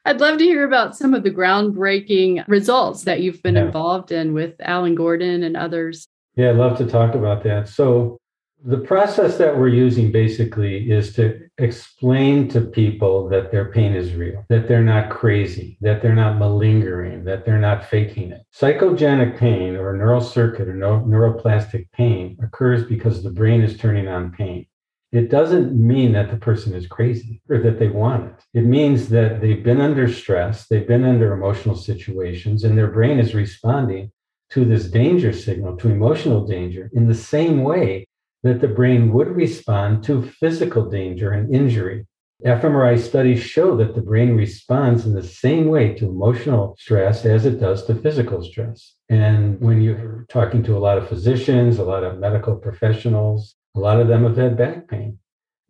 I'd 0.05 0.21
love 0.21 0.39
to 0.39 0.45
hear 0.45 0.65
about 0.65 0.97
some 0.97 1.15
of 1.15 1.23
the 1.23 1.31
groundbreaking 1.31 2.45
results 2.49 3.05
that 3.05 3.21
you've 3.21 3.43
been 3.43 3.55
yeah. 3.55 3.67
involved 3.67 4.13
in 4.13 4.33
with 4.33 4.55
Alan 4.61 4.95
Gordon 4.95 5.43
and 5.43 5.57
others. 5.57 6.09
Yeah, 6.37 6.51
I'd 6.51 6.57
love 6.57 6.79
to 6.79 6.87
talk 6.87 7.15
about 7.15 7.45
that. 7.45 7.69
So, 7.69 8.19
the 8.67 8.79
process 8.79 9.37
that 9.37 9.59
we're 9.59 9.69
using 9.69 10.11
basically 10.11 10.91
is 10.91 11.13
to 11.13 11.39
explain 11.59 12.49
to 12.49 12.63
people 12.63 13.29
that 13.29 13.53
their 13.53 13.71
pain 13.71 13.93
is 13.95 14.15
real, 14.15 14.43
that 14.49 14.67
they're 14.67 14.83
not 14.83 15.11
crazy, 15.11 15.77
that 15.83 16.01
they're 16.01 16.15
not 16.15 16.39
malingering, 16.39 17.25
that 17.25 17.45
they're 17.45 17.59
not 17.59 17.85
faking 17.85 18.33
it. 18.33 18.41
Psychogenic 18.59 19.39
pain 19.39 19.77
or 19.77 19.95
neural 19.95 20.23
circuit 20.23 20.67
or 20.67 20.73
neuroplastic 20.73 21.91
pain 21.93 22.39
occurs 22.43 22.87
because 22.87 23.23
the 23.23 23.31
brain 23.31 23.61
is 23.61 23.77
turning 23.77 24.09
on 24.09 24.33
pain. 24.33 24.67
It 25.13 25.31
doesn't 25.31 25.75
mean 25.75 26.13
that 26.13 26.31
the 26.31 26.39
person 26.39 26.73
is 26.73 26.87
crazy 26.87 27.43
or 27.51 27.59
that 27.59 27.79
they 27.79 27.89
want 27.89 28.33
it. 28.33 28.45
It 28.55 28.65
means 28.65 29.11
that 29.11 29.43
they've 29.43 29.63
been 29.63 29.83
under 29.83 30.11
stress, 30.11 30.69
they've 30.69 30.89
been 30.89 31.05
under 31.05 31.35
emotional 31.35 31.77
situations, 31.77 32.65
and 32.65 32.79
their 32.79 32.91
brain 32.91 33.19
is 33.19 33.35
responding 33.35 34.11
to 34.51 34.65
this 34.65 34.89
danger 34.89 35.35
signal, 35.35 35.77
to 35.77 35.91
emotional 35.91 36.47
danger, 36.47 36.91
in 36.95 37.07
the 37.07 37.15
same 37.15 37.63
way 37.63 38.07
that 38.45 38.61
the 38.61 38.69
brain 38.69 39.13
would 39.13 39.29
respond 39.29 40.05
to 40.05 40.23
physical 40.23 40.85
danger 40.89 41.33
and 41.33 41.53
injury. 41.53 42.07
fMRI 42.45 42.99
studies 42.99 43.43
show 43.43 43.75
that 43.77 43.95
the 43.95 44.03
brain 44.03 44.37
responds 44.37 45.07
in 45.07 45.15
the 45.15 45.23
same 45.23 45.67
way 45.69 45.95
to 45.95 46.07
emotional 46.07 46.77
stress 46.79 47.25
as 47.25 47.47
it 47.47 47.59
does 47.59 47.87
to 47.87 47.95
physical 47.95 48.43
stress. 48.43 48.97
And 49.09 49.59
when 49.61 49.81
you're 49.81 50.27
talking 50.29 50.63
to 50.65 50.77
a 50.77 50.85
lot 50.87 50.99
of 50.99 51.09
physicians, 51.09 51.79
a 51.79 51.85
lot 51.85 52.05
of 52.05 52.19
medical 52.19 52.55
professionals, 52.57 53.55
a 53.75 53.81
lot 53.81 53.99
of 53.99 54.09
them 54.09 54.25
have 54.25 54.37
had 54.37 54.59
back 54.59 54.89
pain. 54.89 55.19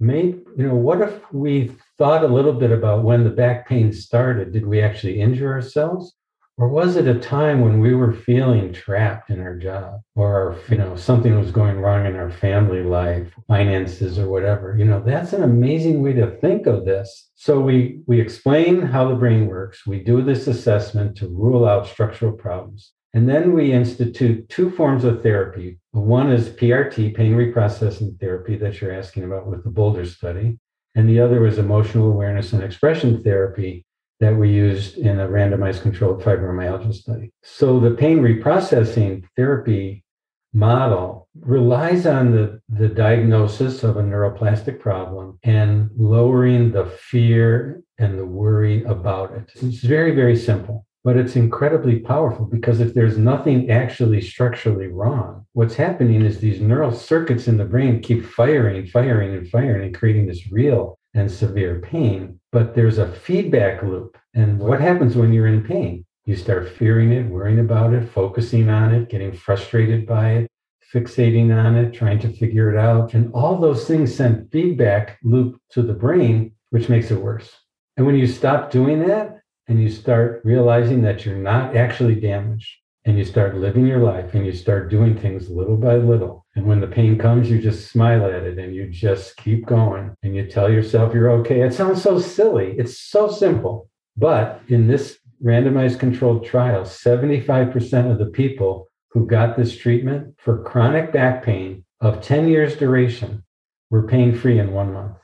Maybe, 0.00 0.40
you 0.56 0.66
know, 0.66 0.74
what 0.74 1.00
if 1.00 1.32
we 1.32 1.76
thought 1.96 2.24
a 2.24 2.34
little 2.36 2.52
bit 2.52 2.72
about 2.72 3.04
when 3.04 3.22
the 3.22 3.30
back 3.30 3.68
pain 3.68 3.92
started? 3.92 4.52
Did 4.52 4.66
we 4.66 4.82
actually 4.82 5.20
injure 5.20 5.52
ourselves? 5.52 6.12
Or 6.56 6.68
was 6.68 6.94
it 6.94 7.08
a 7.08 7.18
time 7.18 7.62
when 7.62 7.80
we 7.80 7.94
were 7.94 8.12
feeling 8.12 8.72
trapped 8.72 9.28
in 9.28 9.40
our 9.40 9.56
job 9.56 10.00
or, 10.14 10.56
you 10.70 10.76
know, 10.76 10.94
something 10.94 11.36
was 11.36 11.50
going 11.50 11.80
wrong 11.80 12.06
in 12.06 12.14
our 12.14 12.30
family 12.30 12.84
life, 12.84 13.32
finances 13.48 14.20
or 14.20 14.30
whatever? 14.30 14.76
You 14.78 14.84
know, 14.84 15.02
that's 15.04 15.32
an 15.32 15.42
amazing 15.42 16.00
way 16.00 16.12
to 16.12 16.38
think 16.38 16.66
of 16.66 16.84
this. 16.84 17.30
So 17.34 17.60
we, 17.60 18.02
we 18.06 18.20
explain 18.20 18.82
how 18.82 19.08
the 19.08 19.16
brain 19.16 19.48
works. 19.48 19.84
We 19.84 20.04
do 20.04 20.22
this 20.22 20.46
assessment 20.46 21.16
to 21.16 21.28
rule 21.28 21.66
out 21.66 21.88
structural 21.88 22.32
problems. 22.32 22.92
And 23.14 23.28
then 23.28 23.52
we 23.52 23.72
institute 23.72 24.48
two 24.48 24.70
forms 24.70 25.02
of 25.02 25.22
therapy. 25.22 25.78
One 25.90 26.30
is 26.30 26.48
PRT, 26.48 27.16
pain 27.16 27.34
reprocessing 27.34 28.18
therapy, 28.20 28.56
that 28.58 28.80
you're 28.80 28.92
asking 28.92 29.24
about 29.24 29.46
with 29.46 29.64
the 29.64 29.70
Boulder 29.70 30.04
study. 30.04 30.58
And 30.94 31.08
the 31.08 31.20
other 31.20 31.46
is 31.46 31.58
emotional 31.58 32.10
awareness 32.10 32.52
and 32.52 32.62
expression 32.62 33.22
therapy, 33.22 33.84
that 34.20 34.36
we 34.36 34.50
used 34.50 34.96
in 34.98 35.18
a 35.20 35.28
randomized 35.28 35.82
controlled 35.82 36.22
fibromyalgia 36.22 36.94
study. 36.94 37.32
So 37.42 37.80
the 37.80 37.90
pain 37.90 38.20
reprocessing 38.20 39.24
therapy 39.36 40.04
model 40.52 41.28
relies 41.40 42.06
on 42.06 42.30
the, 42.30 42.60
the 42.68 42.88
diagnosis 42.88 43.82
of 43.82 43.96
a 43.96 44.02
neuroplastic 44.02 44.78
problem 44.78 45.38
and 45.42 45.90
lowering 45.96 46.70
the 46.70 46.86
fear 46.86 47.82
and 47.98 48.18
the 48.18 48.24
worry 48.24 48.84
about 48.84 49.32
it. 49.32 49.50
It's 49.56 49.80
very, 49.80 50.14
very 50.14 50.36
simple, 50.36 50.86
but 51.02 51.16
it's 51.16 51.34
incredibly 51.34 51.98
powerful 51.98 52.46
because 52.46 52.80
if 52.80 52.94
there's 52.94 53.18
nothing 53.18 53.70
actually 53.70 54.20
structurally 54.20 54.86
wrong, 54.86 55.44
what's 55.52 55.74
happening 55.74 56.22
is 56.22 56.38
these 56.38 56.60
neural 56.60 56.92
circuits 56.92 57.48
in 57.48 57.56
the 57.56 57.64
brain 57.64 58.00
keep 58.00 58.24
firing, 58.24 58.86
firing, 58.86 59.34
and 59.34 59.48
firing 59.48 59.86
and 59.86 59.94
creating 59.94 60.26
this 60.26 60.52
real 60.52 60.98
and 61.14 61.30
severe 61.30 61.80
pain, 61.80 62.40
but 62.52 62.74
there's 62.74 62.98
a 62.98 63.12
feedback 63.12 63.82
loop. 63.82 64.18
And 64.34 64.58
what 64.58 64.80
happens 64.80 65.16
when 65.16 65.32
you're 65.32 65.46
in 65.46 65.62
pain? 65.62 66.04
You 66.26 66.36
start 66.36 66.68
fearing 66.68 67.12
it, 67.12 67.26
worrying 67.26 67.60
about 67.60 67.92
it, 67.94 68.10
focusing 68.10 68.68
on 68.68 68.94
it, 68.94 69.08
getting 69.08 69.32
frustrated 69.32 70.06
by 70.06 70.30
it, 70.30 70.50
fixating 70.92 71.54
on 71.54 71.76
it, 71.76 71.92
trying 71.92 72.18
to 72.20 72.32
figure 72.32 72.74
it 72.74 72.78
out. 72.78 73.14
And 73.14 73.32
all 73.32 73.58
those 73.58 73.86
things 73.86 74.14
send 74.14 74.50
feedback 74.50 75.18
loop 75.22 75.60
to 75.70 75.82
the 75.82 75.92
brain, 75.92 76.52
which 76.70 76.88
makes 76.88 77.10
it 77.10 77.20
worse. 77.20 77.50
And 77.96 78.06
when 78.06 78.16
you 78.16 78.26
stop 78.26 78.70
doing 78.70 79.06
that 79.06 79.40
and 79.68 79.80
you 79.80 79.90
start 79.90 80.40
realizing 80.44 81.02
that 81.02 81.24
you're 81.24 81.36
not 81.36 81.76
actually 81.76 82.16
damaged, 82.16 82.70
and 83.06 83.18
you 83.18 83.24
start 83.24 83.56
living 83.56 83.86
your 83.86 83.98
life 83.98 84.32
and 84.34 84.46
you 84.46 84.52
start 84.52 84.90
doing 84.90 85.16
things 85.16 85.50
little 85.50 85.76
by 85.76 85.96
little. 85.96 86.46
And 86.54 86.64
when 86.64 86.80
the 86.80 86.86
pain 86.86 87.18
comes, 87.18 87.50
you 87.50 87.60
just 87.60 87.90
smile 87.90 88.24
at 88.24 88.44
it 88.44 88.58
and 88.58 88.74
you 88.74 88.88
just 88.88 89.36
keep 89.36 89.66
going 89.66 90.14
and 90.22 90.34
you 90.34 90.46
tell 90.46 90.70
yourself 90.70 91.12
you're 91.12 91.30
okay. 91.30 91.60
It 91.60 91.74
sounds 91.74 92.02
so 92.02 92.18
silly. 92.18 92.74
It's 92.78 92.98
so 92.98 93.30
simple. 93.30 93.90
But 94.16 94.62
in 94.68 94.86
this 94.86 95.18
randomized 95.42 95.98
controlled 95.98 96.46
trial, 96.46 96.82
75% 96.82 98.10
of 98.10 98.18
the 98.18 98.26
people 98.26 98.88
who 99.10 99.26
got 99.26 99.56
this 99.56 99.76
treatment 99.76 100.34
for 100.38 100.62
chronic 100.62 101.12
back 101.12 101.44
pain 101.44 101.84
of 102.00 102.22
10 102.22 102.48
years 102.48 102.76
duration 102.76 103.44
were 103.90 104.06
pain 104.06 104.34
free 104.34 104.58
in 104.58 104.72
one 104.72 104.92
month. 104.92 105.16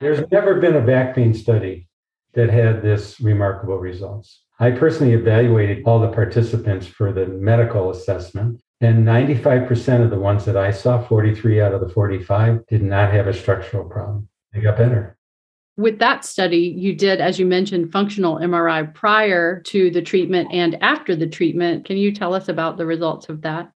There's 0.00 0.28
never 0.30 0.60
been 0.60 0.76
a 0.76 0.80
back 0.80 1.14
pain 1.14 1.34
study 1.34 1.88
that 2.34 2.50
had 2.50 2.82
this 2.82 3.20
remarkable 3.20 3.78
results. 3.78 4.42
I 4.60 4.72
personally 4.72 5.14
evaluated 5.14 5.84
all 5.84 6.00
the 6.00 6.10
participants 6.10 6.86
for 6.86 7.12
the 7.12 7.26
medical 7.26 7.90
assessment, 7.90 8.60
and 8.80 9.06
95% 9.06 10.02
of 10.02 10.10
the 10.10 10.18
ones 10.18 10.44
that 10.46 10.56
I 10.56 10.72
saw, 10.72 11.00
43 11.00 11.60
out 11.60 11.74
of 11.74 11.80
the 11.80 11.88
45, 11.88 12.66
did 12.66 12.82
not 12.82 13.12
have 13.12 13.28
a 13.28 13.32
structural 13.32 13.84
problem. 13.84 14.28
They 14.52 14.60
got 14.60 14.76
better. 14.76 15.16
With 15.76 16.00
that 16.00 16.24
study, 16.24 16.74
you 16.76 16.92
did, 16.92 17.20
as 17.20 17.38
you 17.38 17.46
mentioned, 17.46 17.92
functional 17.92 18.38
MRI 18.38 18.92
prior 18.92 19.60
to 19.66 19.92
the 19.92 20.02
treatment 20.02 20.48
and 20.52 20.76
after 20.82 21.14
the 21.14 21.28
treatment. 21.28 21.84
Can 21.84 21.96
you 21.96 22.10
tell 22.10 22.34
us 22.34 22.48
about 22.48 22.78
the 22.78 22.86
results 22.86 23.28
of 23.28 23.42
that? 23.42 23.70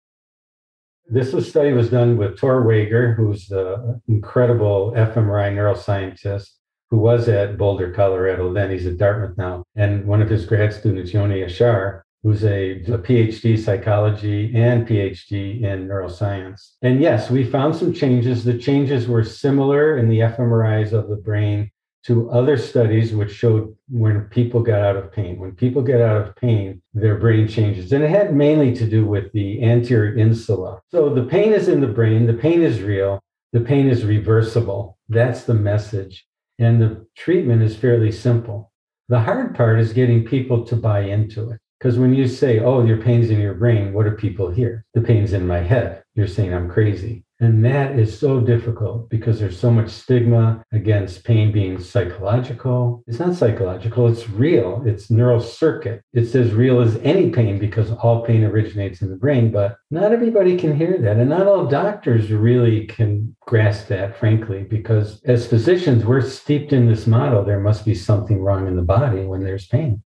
This 1.11 1.33
study 1.47 1.73
was 1.73 1.91
done 1.91 2.17
with 2.17 2.39
Tor 2.39 2.63
Wager, 2.63 3.13
who's 3.13 3.51
an 3.51 4.01
incredible 4.09 4.93
fMRI 4.97 5.53
neuroscientist 5.53 6.53
who 6.91 6.99
was 6.99 7.29
at 7.29 7.57
Boulder, 7.57 7.93
Colorado. 7.93 8.53
Then 8.53 8.71
he's 8.71 8.87
at 8.87 8.99
Dartmouth 8.99 9.39
now. 9.39 9.65
And 9.77 10.07
one 10.07 10.23
of 10.23 10.29
his 10.29 10.45
grad 10.45 10.73
students, 10.73 11.13
Yoni 11.13 11.43
Ashar, 11.43 12.05
who's 12.23 12.45
a, 12.45 12.83
a, 12.83 12.99
PhD 12.99 13.59
psychology 13.59 14.53
and 14.55 14.87
PhD 14.87 15.63
in 15.63 15.89
neuroscience. 15.89 16.75
And 16.83 17.01
yes, 17.01 17.31
we 17.31 17.45
found 17.45 17.75
some 17.75 17.95
changes. 17.95 18.45
The 18.45 18.59
changes 18.59 19.09
were 19.09 19.25
similar 19.25 19.97
in 19.97 20.09
the 20.09 20.19
fMRIs 20.19 20.93
of 20.93 21.09
the 21.09 21.17
brain 21.17 21.71
to 22.03 22.31
other 22.31 22.57
studies 22.57 23.15
which 23.15 23.33
showed 23.33 23.75
when 23.89 24.23
people 24.25 24.63
got 24.63 24.81
out 24.81 24.97
of 24.97 25.13
pain. 25.13 25.39
When 25.39 25.53
people 25.53 25.83
get 25.83 26.01
out 26.01 26.29
of 26.29 26.37
pain, 26.37 26.83
their 26.95 27.17
brain 27.17 27.47
changes. 27.47 27.93
And 27.93 28.03
it 28.03 28.11
had 28.11 28.35
mainly 28.35 28.75
to 28.77 28.87
do 28.87 29.07
with 29.07 29.33
the 29.33 29.63
anterior 29.63 30.17
insula. 30.17 30.81
So 30.91 31.15
the 31.15 31.25
pain 31.25 31.53
is 31.53 31.69
in 31.69 31.81
the 31.81 31.87
brain, 31.87 32.27
the 32.27 32.35
pain 32.35 32.63
is 32.63 32.83
real, 32.83 33.21
the 33.53 33.61
pain 33.61 33.89
is 33.89 34.05
reversible. 34.05 34.99
That's 35.09 35.45
the 35.45 35.55
message. 35.55 36.27
And 36.61 36.81
the 36.81 37.07
treatment 37.17 37.63
is 37.63 37.75
fairly 37.75 38.13
simple. 38.13 38.71
The 39.09 39.21
hard 39.21 39.55
part 39.57 39.81
is 39.81 39.95
getting 39.95 40.25
people 40.25 40.65
to 40.67 40.77
buy 40.77 41.01
into 41.01 41.51
it. 41.51 41.59
Because 41.79 41.99
when 41.99 42.15
you 42.15 42.29
say, 42.29 42.61
oh, 42.61 42.85
your 42.85 42.99
pain's 42.99 43.31
in 43.31 43.41
your 43.41 43.55
brain, 43.55 43.95
what 43.95 44.05
do 44.05 44.11
people 44.11 44.51
hear? 44.51 44.85
The 44.93 45.01
pain's 45.01 45.33
in 45.33 45.47
my 45.47 45.61
head. 45.61 46.03
You're 46.21 46.29
saying 46.29 46.53
I'm 46.53 46.69
crazy. 46.69 47.25
And 47.41 47.65
that 47.65 47.99
is 47.99 48.19
so 48.19 48.41
difficult 48.41 49.09
because 49.09 49.41
there's 49.41 49.59
so 49.59 49.71
much 49.71 49.89
stigma 49.89 50.63
against 50.71 51.25
pain 51.25 51.51
being 51.51 51.81
psychological. 51.81 53.03
It's 53.07 53.19
not 53.19 53.37
psychological, 53.37 54.07
it's 54.07 54.29
real. 54.29 54.83
It's 54.85 55.11
neural 55.11 55.41
circuit. 55.41 56.03
It's 56.13 56.35
as 56.35 56.53
real 56.53 56.83
as 56.83 56.97
any 56.97 57.31
pain 57.31 57.59
because 57.59 57.91
all 57.93 58.23
pain 58.23 58.45
originates 58.45 59.01
in 59.01 59.09
the 59.09 59.17
brain, 59.17 59.51
but 59.51 59.79
not 59.91 60.13
everybody 60.13 60.59
can 60.59 60.77
hear 60.77 60.99
that. 60.99 61.17
And 61.17 61.31
not 61.31 61.47
all 61.47 61.65
doctors 61.65 62.31
really 62.31 62.87
can 62.87 63.35
grasp 63.47 63.89
that, 63.89 64.19
frankly, 64.19 64.65
because 64.65 65.23
as 65.25 65.47
physicians, 65.47 66.05
we're 66.05 66.21
steeped 66.21 66.75
in 66.75 66.87
this 66.87 67.07
model. 67.07 67.47
There 67.47 67.61
must 67.61 67.87
be 67.87 67.95
something 67.95 68.43
wrong 68.43 68.67
in 68.67 68.77
the 68.77 68.83
body 68.83 69.25
when 69.25 69.43
there's 69.43 69.67
pain 69.67 70.03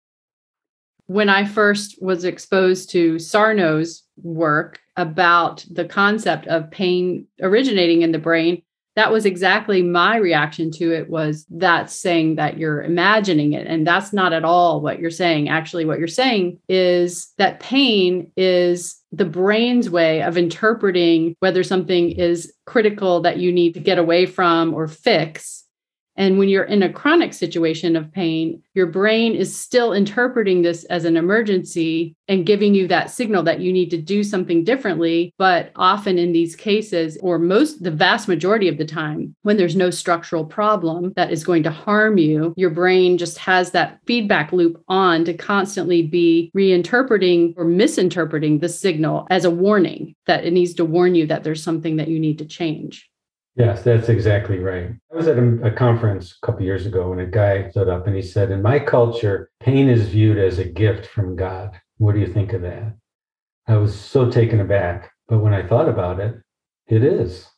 when 1.06 1.28
I 1.28 1.44
first 1.44 2.00
was 2.00 2.24
exposed 2.24 2.88
to 2.92 3.18
Sarno's 3.18 4.04
work 4.22 4.80
about 4.96 5.64
the 5.70 5.84
concept 5.84 6.46
of 6.46 6.70
pain 6.70 7.26
originating 7.40 8.02
in 8.02 8.12
the 8.12 8.18
brain, 8.18 8.62
that 8.96 9.10
was 9.10 9.26
exactly 9.26 9.82
my 9.82 10.16
reaction 10.16 10.70
to 10.70 10.92
it 10.92 11.10
was 11.10 11.46
that 11.50 11.90
saying 11.90 12.36
that 12.36 12.58
you're 12.58 12.82
imagining 12.82 13.52
it. 13.52 13.66
And 13.66 13.84
that's 13.86 14.12
not 14.12 14.32
at 14.32 14.44
all 14.44 14.80
what 14.80 15.00
you're 15.00 15.10
saying. 15.10 15.48
Actually 15.48 15.84
what 15.84 15.98
you're 15.98 16.06
saying 16.06 16.60
is 16.68 17.32
that 17.38 17.58
pain 17.58 18.30
is 18.36 19.00
the 19.10 19.24
brain's 19.24 19.90
way 19.90 20.22
of 20.22 20.36
interpreting 20.36 21.34
whether 21.40 21.64
something 21.64 22.12
is 22.12 22.52
critical 22.66 23.20
that 23.22 23.38
you 23.38 23.52
need 23.52 23.74
to 23.74 23.80
get 23.80 23.98
away 23.98 24.26
from 24.26 24.72
or 24.72 24.86
fix 24.86 25.63
and 26.16 26.38
when 26.38 26.48
you're 26.48 26.64
in 26.64 26.82
a 26.82 26.92
chronic 26.92 27.32
situation 27.32 27.96
of 27.96 28.12
pain, 28.12 28.62
your 28.74 28.86
brain 28.86 29.34
is 29.34 29.56
still 29.56 29.92
interpreting 29.92 30.62
this 30.62 30.84
as 30.84 31.04
an 31.04 31.16
emergency 31.16 32.14
and 32.28 32.46
giving 32.46 32.74
you 32.74 32.86
that 32.88 33.10
signal 33.10 33.42
that 33.42 33.60
you 33.60 33.72
need 33.72 33.90
to 33.90 34.00
do 34.00 34.22
something 34.22 34.64
differently. 34.64 35.34
But 35.38 35.72
often 35.76 36.18
in 36.18 36.32
these 36.32 36.56
cases, 36.56 37.18
or 37.20 37.38
most, 37.38 37.82
the 37.82 37.90
vast 37.90 38.28
majority 38.28 38.68
of 38.68 38.78
the 38.78 38.84
time, 38.84 39.34
when 39.42 39.56
there's 39.56 39.76
no 39.76 39.90
structural 39.90 40.44
problem 40.44 41.12
that 41.16 41.32
is 41.32 41.44
going 41.44 41.62
to 41.64 41.70
harm 41.70 42.18
you, 42.18 42.54
your 42.56 42.70
brain 42.70 43.18
just 43.18 43.38
has 43.38 43.72
that 43.72 43.98
feedback 44.06 44.52
loop 44.52 44.82
on 44.88 45.24
to 45.24 45.34
constantly 45.34 46.02
be 46.02 46.50
reinterpreting 46.56 47.54
or 47.56 47.64
misinterpreting 47.64 48.60
the 48.60 48.68
signal 48.68 49.26
as 49.30 49.44
a 49.44 49.50
warning 49.50 50.14
that 50.26 50.44
it 50.44 50.52
needs 50.52 50.74
to 50.74 50.84
warn 50.84 51.14
you 51.14 51.26
that 51.26 51.44
there's 51.44 51.62
something 51.62 51.96
that 51.96 52.08
you 52.08 52.18
need 52.18 52.38
to 52.38 52.44
change. 52.44 53.10
Yes, 53.56 53.84
that's 53.84 54.08
exactly 54.08 54.58
right. 54.58 54.90
I 55.12 55.16
was 55.16 55.28
at 55.28 55.38
a, 55.38 55.66
a 55.66 55.70
conference 55.70 56.36
a 56.42 56.46
couple 56.46 56.64
years 56.64 56.86
ago 56.86 57.12
and 57.12 57.20
a 57.20 57.26
guy 57.26 57.70
stood 57.70 57.88
up 57.88 58.06
and 58.06 58.16
he 58.16 58.22
said, 58.22 58.50
In 58.50 58.62
my 58.62 58.80
culture, 58.80 59.50
pain 59.60 59.88
is 59.88 60.08
viewed 60.08 60.38
as 60.38 60.58
a 60.58 60.64
gift 60.64 61.06
from 61.06 61.36
God. 61.36 61.80
What 61.98 62.14
do 62.14 62.20
you 62.20 62.26
think 62.26 62.52
of 62.52 62.62
that? 62.62 62.96
I 63.68 63.76
was 63.76 63.98
so 63.98 64.28
taken 64.28 64.60
aback. 64.60 65.12
But 65.28 65.38
when 65.38 65.54
I 65.54 65.66
thought 65.66 65.88
about 65.88 66.20
it, 66.20 66.34
it 66.88 67.02
is. 67.04 67.48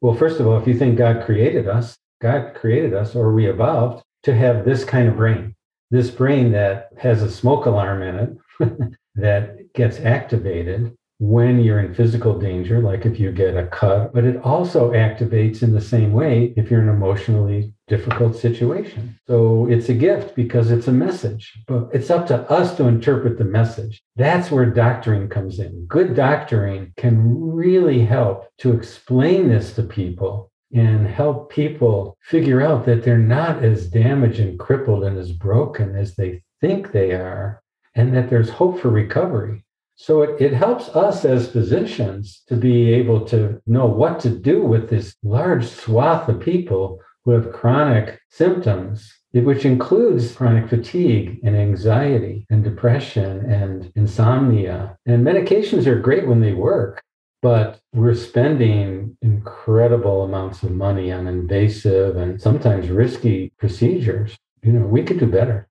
Well, 0.00 0.14
first 0.14 0.40
of 0.40 0.46
all, 0.46 0.58
if 0.58 0.66
you 0.68 0.78
think 0.78 0.96
God 0.96 1.24
created 1.24 1.68
us, 1.68 1.96
God 2.20 2.54
created 2.54 2.94
us 2.94 3.16
or 3.16 3.32
we 3.32 3.48
evolved 3.48 4.04
to 4.24 4.34
have 4.34 4.64
this 4.64 4.84
kind 4.84 5.08
of 5.08 5.16
brain, 5.16 5.54
this 5.90 6.10
brain 6.10 6.52
that 6.52 6.90
has 6.98 7.22
a 7.22 7.30
smoke 7.30 7.64
alarm 7.66 8.02
in 8.02 8.16
it 8.16 8.92
that 9.14 9.72
gets 9.72 9.98
activated 10.00 10.94
when 11.20 11.60
you're 11.62 11.80
in 11.80 11.92
physical 11.92 12.38
danger, 12.38 12.80
like 12.80 13.04
if 13.04 13.20
you 13.20 13.30
get 13.30 13.54
a 13.54 13.66
cut, 13.66 14.10
but 14.14 14.24
it 14.24 14.38
also 14.42 14.90
activates 14.92 15.62
in 15.62 15.74
the 15.74 15.80
same 15.80 16.14
way 16.14 16.54
if 16.56 16.70
you're 16.70 16.80
in 16.80 16.88
an 16.88 16.94
emotionally 16.94 17.70
difficult 17.88 18.34
situation. 18.34 19.18
So 19.26 19.66
it's 19.68 19.90
a 19.90 19.94
gift 19.94 20.34
because 20.34 20.70
it's 20.70 20.88
a 20.88 20.92
message, 20.92 21.52
but 21.66 21.90
it's 21.92 22.08
up 22.08 22.26
to 22.28 22.50
us 22.50 22.74
to 22.78 22.86
interpret 22.86 23.36
the 23.36 23.44
message. 23.44 24.02
That's 24.16 24.50
where 24.50 24.64
doctoring 24.64 25.28
comes 25.28 25.58
in. 25.58 25.84
Good 25.84 26.16
doctoring 26.16 26.94
can 26.96 27.52
really 27.52 28.00
help 28.00 28.48
to 28.60 28.72
explain 28.72 29.50
this 29.50 29.74
to 29.74 29.82
people 29.82 30.50
and 30.72 31.06
help 31.06 31.50
people 31.50 32.16
figure 32.22 32.62
out 32.62 32.86
that 32.86 33.04
they're 33.04 33.18
not 33.18 33.62
as 33.62 33.88
damaged 33.90 34.40
and 34.40 34.58
crippled 34.58 35.04
and 35.04 35.18
as 35.18 35.32
broken 35.32 35.96
as 35.96 36.14
they 36.14 36.42
think 36.62 36.92
they 36.92 37.12
are, 37.12 37.62
and 37.94 38.16
that 38.16 38.30
there's 38.30 38.48
hope 38.48 38.80
for 38.80 38.88
recovery. 38.88 39.62
So 40.02 40.22
it, 40.22 40.40
it 40.40 40.54
helps 40.54 40.88
us 40.88 41.26
as 41.26 41.50
physicians 41.50 42.42
to 42.48 42.56
be 42.56 42.90
able 42.94 43.22
to 43.26 43.60
know 43.66 43.84
what 43.84 44.18
to 44.20 44.30
do 44.30 44.62
with 44.62 44.88
this 44.88 45.14
large 45.22 45.66
swath 45.66 46.26
of 46.26 46.40
people 46.40 47.02
who 47.22 47.32
have 47.32 47.52
chronic 47.52 48.18
symptoms, 48.30 49.12
which 49.34 49.66
includes 49.66 50.32
chronic 50.34 50.70
fatigue 50.70 51.38
and 51.44 51.54
anxiety 51.54 52.46
and 52.48 52.64
depression 52.64 53.44
and 53.52 53.92
insomnia. 53.94 54.96
And 55.04 55.22
medications 55.22 55.86
are 55.86 56.00
great 56.00 56.26
when 56.26 56.40
they 56.40 56.54
work, 56.54 57.02
but 57.42 57.78
we're 57.92 58.14
spending 58.14 59.18
incredible 59.20 60.22
amounts 60.22 60.62
of 60.62 60.70
money 60.70 61.12
on 61.12 61.26
invasive 61.26 62.16
and 62.16 62.40
sometimes 62.40 62.88
risky 62.88 63.52
procedures. 63.58 64.34
You 64.62 64.72
know, 64.72 64.86
we 64.86 65.02
could 65.02 65.20
do 65.20 65.26
better 65.26 65.68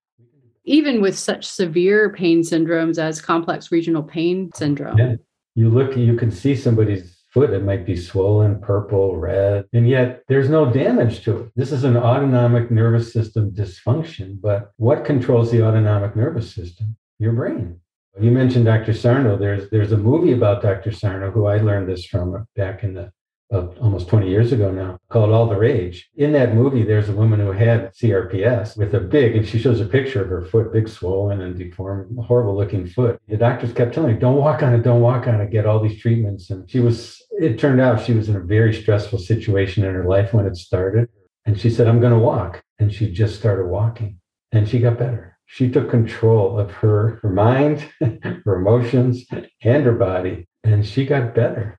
even 0.69 1.01
with 1.01 1.17
such 1.17 1.45
severe 1.45 2.11
pain 2.13 2.43
syndromes 2.43 2.99
as 2.99 3.19
complex 3.19 3.71
regional 3.71 4.03
pain 4.03 4.51
syndrome. 4.53 4.97
Yeah. 4.99 5.15
You 5.55 5.69
look, 5.69 5.97
you 5.97 6.15
can 6.15 6.29
see 6.29 6.55
somebody's 6.55 7.17
foot, 7.33 7.49
it 7.49 7.63
might 7.63 7.87
be 7.87 7.95
swollen, 7.95 8.61
purple, 8.61 9.17
red, 9.17 9.65
and 9.73 9.89
yet 9.89 10.23
there's 10.27 10.47
no 10.47 10.71
damage 10.71 11.23
to 11.23 11.37
it. 11.37 11.51
This 11.55 11.71
is 11.71 11.83
an 11.83 11.97
autonomic 11.97 12.69
nervous 12.69 13.11
system 13.11 13.51
dysfunction. 13.51 14.39
But 14.39 14.71
what 14.77 15.05
controls 15.05 15.51
the 15.51 15.65
autonomic 15.65 16.15
nervous 16.15 16.53
system? 16.53 16.95
Your 17.17 17.33
brain. 17.33 17.79
You 18.21 18.29
mentioned 18.29 18.65
Dr. 18.65 18.93
Sarno. 18.93 19.37
There's 19.37 19.69
there's 19.71 19.91
a 19.91 19.97
movie 19.97 20.33
about 20.33 20.61
Dr. 20.61 20.91
Sarno 20.91 21.31
who 21.31 21.45
I 21.47 21.57
learned 21.57 21.89
this 21.89 22.05
from 22.05 22.45
back 22.55 22.83
in 22.83 22.93
the 22.93 23.11
almost 23.51 24.07
20 24.07 24.29
years 24.29 24.51
ago 24.51 24.71
now, 24.71 24.99
called 25.09 25.31
All 25.31 25.47
the 25.47 25.57
Rage. 25.57 26.09
In 26.15 26.31
that 26.33 26.53
movie, 26.53 26.83
there's 26.83 27.09
a 27.09 27.13
woman 27.13 27.39
who 27.39 27.51
had 27.51 27.93
CRPS 27.93 28.77
with 28.77 28.93
a 28.93 28.99
big, 28.99 29.35
and 29.35 29.47
she 29.47 29.59
shows 29.59 29.81
a 29.81 29.85
picture 29.85 30.21
of 30.21 30.29
her 30.29 30.45
foot, 30.45 30.71
big 30.71 30.87
swollen 30.87 31.41
and 31.41 31.57
deformed, 31.57 32.17
horrible 32.25 32.55
looking 32.55 32.87
foot. 32.87 33.19
The 33.27 33.37
doctors 33.37 33.73
kept 33.73 33.93
telling 33.93 34.13
her, 34.13 34.19
don't 34.19 34.37
walk 34.37 34.61
on 34.61 34.73
it, 34.73 34.83
don't 34.83 35.01
walk 35.01 35.27
on 35.27 35.41
it, 35.41 35.51
get 35.51 35.65
all 35.65 35.79
these 35.79 35.99
treatments. 35.99 36.49
And 36.49 36.69
she 36.69 36.79
was, 36.79 37.21
it 37.31 37.57
turned 37.57 37.81
out 37.81 38.05
she 38.05 38.13
was 38.13 38.29
in 38.29 38.35
a 38.35 38.41
very 38.41 38.73
stressful 38.73 39.19
situation 39.19 39.83
in 39.83 39.93
her 39.93 40.05
life 40.05 40.33
when 40.33 40.45
it 40.45 40.55
started. 40.55 41.09
And 41.45 41.59
she 41.59 41.69
said, 41.69 41.87
I'm 41.87 41.99
going 41.99 42.13
to 42.13 42.19
walk. 42.19 42.63
And 42.77 42.93
she 42.93 43.11
just 43.11 43.37
started 43.37 43.65
walking 43.65 44.19
and 44.51 44.67
she 44.67 44.79
got 44.79 44.97
better. 44.97 45.37
She 45.45 45.69
took 45.69 45.89
control 45.89 46.59
of 46.59 46.71
her, 46.71 47.19
her 47.23 47.29
mind, 47.29 47.83
her 48.45 48.55
emotions, 48.55 49.25
and 49.31 49.83
her 49.83 49.93
body, 49.93 50.47
and 50.63 50.85
she 50.85 51.05
got 51.05 51.33
better. 51.33 51.78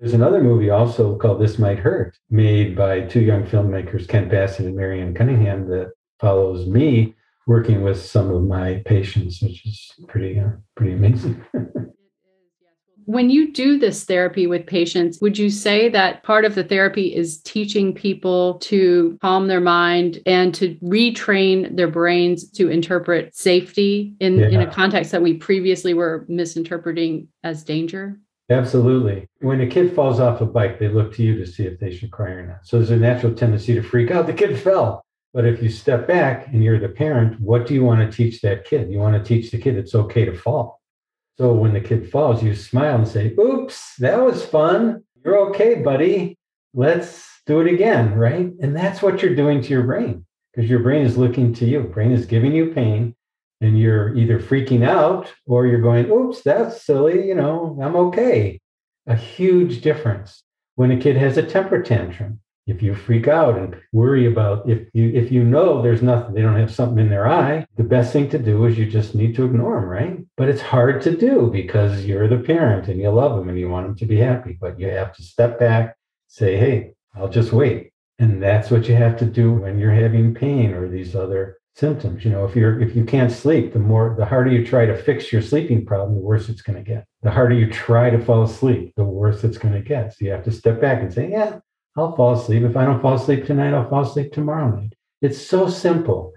There's 0.00 0.14
another 0.14 0.42
movie 0.42 0.70
also 0.70 1.16
called 1.16 1.40
This 1.40 1.58
Might 1.58 1.78
Hurt, 1.78 2.16
made 2.30 2.76
by 2.76 3.00
two 3.00 3.20
young 3.20 3.44
filmmakers, 3.44 4.06
Kent 4.06 4.30
Bassett 4.30 4.66
and 4.66 4.76
Marianne 4.76 5.14
Cunningham, 5.14 5.68
that 5.70 5.92
follows 6.20 6.66
me 6.66 7.16
working 7.48 7.82
with 7.82 8.00
some 8.00 8.30
of 8.30 8.44
my 8.44 8.82
patients, 8.86 9.42
which 9.42 9.66
is 9.66 9.92
pretty 10.06 10.38
uh, 10.38 10.50
pretty 10.76 10.92
amazing. 10.92 11.44
when 13.08 13.30
you 13.30 13.50
do 13.52 13.78
this 13.78 14.04
therapy 14.04 14.46
with 14.46 14.66
patients, 14.66 15.18
would 15.20 15.38
you 15.38 15.48
say 15.48 15.88
that 15.88 16.22
part 16.22 16.44
of 16.44 16.54
the 16.54 16.62
therapy 16.62 17.14
is 17.14 17.40
teaching 17.40 17.94
people 17.94 18.58
to 18.58 19.18
calm 19.22 19.48
their 19.48 19.62
mind 19.62 20.20
and 20.26 20.54
to 20.54 20.74
retrain 20.76 21.74
their 21.74 21.88
brains 21.88 22.50
to 22.50 22.68
interpret 22.68 23.34
safety 23.34 24.14
in, 24.20 24.38
yeah. 24.38 24.48
in 24.48 24.60
a 24.60 24.70
context 24.70 25.10
that 25.10 25.22
we 25.22 25.34
previously 25.34 25.94
were 25.94 26.26
misinterpreting 26.28 27.26
as 27.42 27.64
danger? 27.64 28.20
Absolutely. 28.50 29.28
When 29.40 29.60
a 29.60 29.66
kid 29.66 29.94
falls 29.94 30.20
off 30.20 30.40
a 30.40 30.46
bike, 30.46 30.78
they 30.78 30.88
look 30.88 31.14
to 31.14 31.22
you 31.22 31.36
to 31.38 31.46
see 31.46 31.66
if 31.66 31.78
they 31.78 31.94
should 31.94 32.10
cry 32.10 32.30
or 32.30 32.46
not. 32.46 32.66
So 32.66 32.78
there's 32.78 32.90
a 32.90 32.96
natural 32.96 33.34
tendency 33.34 33.74
to 33.74 33.82
freak 33.82 34.10
out. 34.10 34.26
The 34.26 34.32
kid 34.32 34.58
fell. 34.58 35.04
But 35.34 35.44
if 35.44 35.62
you 35.62 35.68
step 35.68 36.06
back 36.06 36.48
and 36.48 36.64
you're 36.64 36.80
the 36.80 36.88
parent, 36.88 37.38
what 37.40 37.66
do 37.66 37.74
you 37.74 37.84
want 37.84 38.00
to 38.00 38.16
teach 38.16 38.40
that 38.40 38.64
kid? 38.64 38.90
You 38.90 38.98
want 38.98 39.14
to 39.14 39.22
teach 39.22 39.50
the 39.50 39.58
kid 39.58 39.76
it's 39.76 39.94
okay 39.94 40.24
to 40.24 40.34
fall. 40.34 40.80
So 41.36 41.52
when 41.52 41.74
the 41.74 41.80
kid 41.80 42.10
falls, 42.10 42.42
you 42.42 42.54
smile 42.54 42.96
and 42.96 43.06
say, 43.06 43.34
Oops, 43.38 43.96
that 43.96 44.20
was 44.20 44.44
fun. 44.44 45.04
You're 45.22 45.38
okay, 45.50 45.76
buddy. 45.76 46.38
Let's 46.72 47.28
do 47.46 47.60
it 47.60 47.72
again. 47.72 48.14
Right. 48.14 48.50
And 48.60 48.74
that's 48.74 49.02
what 49.02 49.22
you're 49.22 49.36
doing 49.36 49.62
to 49.62 49.68
your 49.68 49.82
brain 49.82 50.24
because 50.52 50.70
your 50.70 50.80
brain 50.80 51.04
is 51.04 51.18
looking 51.18 51.52
to 51.54 51.66
you. 51.66 51.82
Brain 51.82 52.12
is 52.12 52.26
giving 52.26 52.52
you 52.52 52.72
pain 52.72 53.14
and 53.60 53.78
you're 53.78 54.14
either 54.16 54.38
freaking 54.38 54.86
out 54.86 55.32
or 55.46 55.66
you're 55.66 55.82
going, 55.82 56.10
oops, 56.10 56.42
that's 56.42 56.82
silly, 56.82 57.26
you 57.26 57.34
know, 57.34 57.78
I'm 57.82 57.96
okay. 57.96 58.60
A 59.06 59.16
huge 59.16 59.80
difference. 59.80 60.42
When 60.76 60.90
a 60.90 60.96
kid 60.96 61.16
has 61.16 61.36
a 61.36 61.42
temper 61.42 61.82
tantrum, 61.82 62.40
if 62.68 62.82
you 62.82 62.94
freak 62.94 63.26
out 63.26 63.56
and 63.56 63.74
worry 63.92 64.26
about 64.26 64.68
if 64.68 64.88
you 64.92 65.10
if 65.14 65.32
you 65.32 65.42
know 65.42 65.80
there's 65.80 66.02
nothing, 66.02 66.34
they 66.34 66.42
don't 66.42 66.58
have 66.58 66.72
something 66.72 66.98
in 66.98 67.08
their 67.08 67.26
eye, 67.26 67.66
the 67.76 67.82
best 67.82 68.12
thing 68.12 68.28
to 68.28 68.38
do 68.38 68.66
is 68.66 68.76
you 68.76 68.84
just 68.84 69.14
need 69.14 69.34
to 69.36 69.46
ignore 69.46 69.80
them, 69.80 69.88
right? 69.88 70.18
But 70.36 70.50
it's 70.50 70.60
hard 70.60 71.00
to 71.02 71.16
do 71.16 71.50
because 71.50 72.04
you're 72.04 72.28
the 72.28 72.38
parent 72.38 72.88
and 72.88 73.00
you 73.00 73.08
love 73.08 73.38
them 73.38 73.48
and 73.48 73.58
you 73.58 73.70
want 73.70 73.86
them 73.86 73.96
to 73.96 74.06
be 74.06 74.18
happy. 74.18 74.58
But 74.60 74.78
you 74.78 74.88
have 74.90 75.14
to 75.16 75.22
step 75.22 75.58
back, 75.58 75.96
say, 76.28 76.58
hey, 76.58 76.92
I'll 77.14 77.30
just 77.30 77.52
wait. 77.52 77.92
And 78.18 78.42
that's 78.42 78.70
what 78.70 78.86
you 78.86 78.94
have 78.96 79.16
to 79.18 79.24
do 79.24 79.52
when 79.52 79.78
you're 79.78 79.90
having 79.90 80.34
pain 80.34 80.74
or 80.74 80.88
these 80.88 81.16
other 81.16 81.57
symptoms. 81.78 82.24
You 82.24 82.32
know, 82.32 82.44
if 82.44 82.56
you're 82.56 82.80
if 82.80 82.96
you 82.96 83.04
can't 83.04 83.30
sleep, 83.30 83.72
the 83.72 83.78
more 83.78 84.14
the 84.18 84.24
harder 84.24 84.50
you 84.50 84.66
try 84.66 84.84
to 84.84 84.96
fix 84.96 85.32
your 85.32 85.42
sleeping 85.42 85.86
problem, 85.86 86.14
the 86.14 86.20
worse 86.20 86.48
it's 86.48 86.62
going 86.62 86.82
to 86.82 86.90
get. 86.90 87.06
The 87.22 87.30
harder 87.30 87.54
you 87.54 87.70
try 87.70 88.10
to 88.10 88.22
fall 88.24 88.42
asleep, 88.42 88.92
the 88.96 89.04
worse 89.04 89.44
it's 89.44 89.58
going 89.58 89.74
to 89.74 89.80
get. 89.80 90.12
So 90.12 90.24
you 90.24 90.32
have 90.32 90.44
to 90.44 90.52
step 90.52 90.80
back 90.80 91.00
and 91.00 91.12
say, 91.12 91.30
yeah, 91.30 91.60
I'll 91.96 92.16
fall 92.16 92.34
asleep. 92.34 92.64
If 92.64 92.76
I 92.76 92.84
don't 92.84 93.00
fall 93.00 93.14
asleep 93.14 93.46
tonight, 93.46 93.74
I'll 93.74 93.88
fall 93.88 94.02
asleep 94.02 94.32
tomorrow 94.32 94.74
night. 94.74 94.94
It's 95.22 95.40
so 95.40 95.68
simple. 95.68 96.32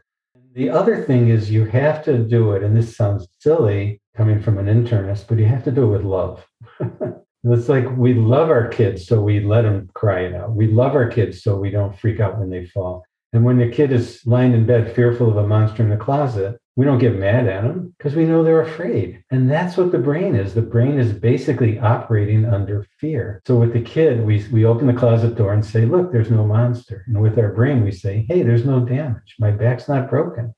The 0.54 0.70
other 0.70 1.04
thing 1.06 1.30
is 1.30 1.50
you 1.50 1.66
have 1.66 2.04
to 2.06 2.18
do 2.18 2.52
it, 2.52 2.64
and 2.64 2.76
this 2.76 2.96
sounds 2.96 3.28
silly 3.40 4.02
coming 4.18 4.42
from 4.42 4.58
an 4.58 4.66
internist, 4.66 5.28
but 5.28 5.38
you 5.38 5.46
have 5.46 5.64
to 5.64 5.72
do 5.72 5.84
it 5.84 5.98
with 5.98 6.04
love. 6.04 6.46
it's 7.44 7.70
like 7.70 7.86
we 7.96 8.14
love 8.14 8.50
our 8.50 8.68
kids, 8.68 9.08
so 9.08 9.22
we 9.22 9.40
let 9.40 9.62
them 9.62 9.90
cry 9.94 10.22
it 10.22 10.36
out. 10.36 10.54
We 10.54 10.68
love 10.68 10.94
our 10.94 11.08
kids, 11.08 11.42
so 11.42 11.56
we 11.56 11.70
don't 11.70 11.98
freak 11.98 12.20
out 12.20 12.38
when 12.38 12.50
they 12.50 12.66
fall. 12.66 13.06
And 13.34 13.46
when 13.46 13.58
the 13.58 13.70
kid 13.70 13.92
is 13.92 14.22
lying 14.26 14.54
in 14.54 14.66
bed 14.66 14.94
fearful 14.94 15.30
of 15.30 15.38
a 15.38 15.48
monster 15.48 15.84
in 15.84 15.90
the 15.90 15.98
closet, 15.98 16.60
We 16.78 16.86
don't 16.86 17.00
get 17.00 17.20
mad 17.20 17.48
at 17.48 17.64
them 17.64 17.94
because 17.98 18.16
we 18.16 18.24
know 18.24 18.44
they're 18.44 18.62
afraid. 18.62 19.24
And 19.30 19.52
that's 19.52 19.76
what 19.76 19.92
the 19.92 19.98
brain 19.98 20.36
is. 20.36 20.54
The 20.54 20.62
brain 20.62 20.98
is 20.98 21.12
basically 21.12 21.78
operating 21.78 22.46
under 22.46 22.88
fear. 22.98 23.42
So 23.46 23.58
with 23.58 23.74
the 23.74 23.82
kid, 23.82 24.26
we, 24.26 24.48
we 24.52 24.64
open 24.66 24.88
the 24.88 24.94
closet 24.94 25.36
door 25.36 25.52
and 25.54 25.66
say, 25.66 25.86
look, 25.86 26.12
there's 26.12 26.32
no 26.32 26.46
monster. 26.46 27.04
And 27.08 27.22
with 27.22 27.38
our 27.38 27.52
brain, 27.52 27.84
we 27.84 27.92
say, 27.92 28.26
hey, 28.30 28.44
there's 28.44 28.66
no 28.66 28.80
damage. 28.80 29.36
My 29.38 29.52
back's 29.52 29.90
not 29.90 30.10
broken. 30.10 30.56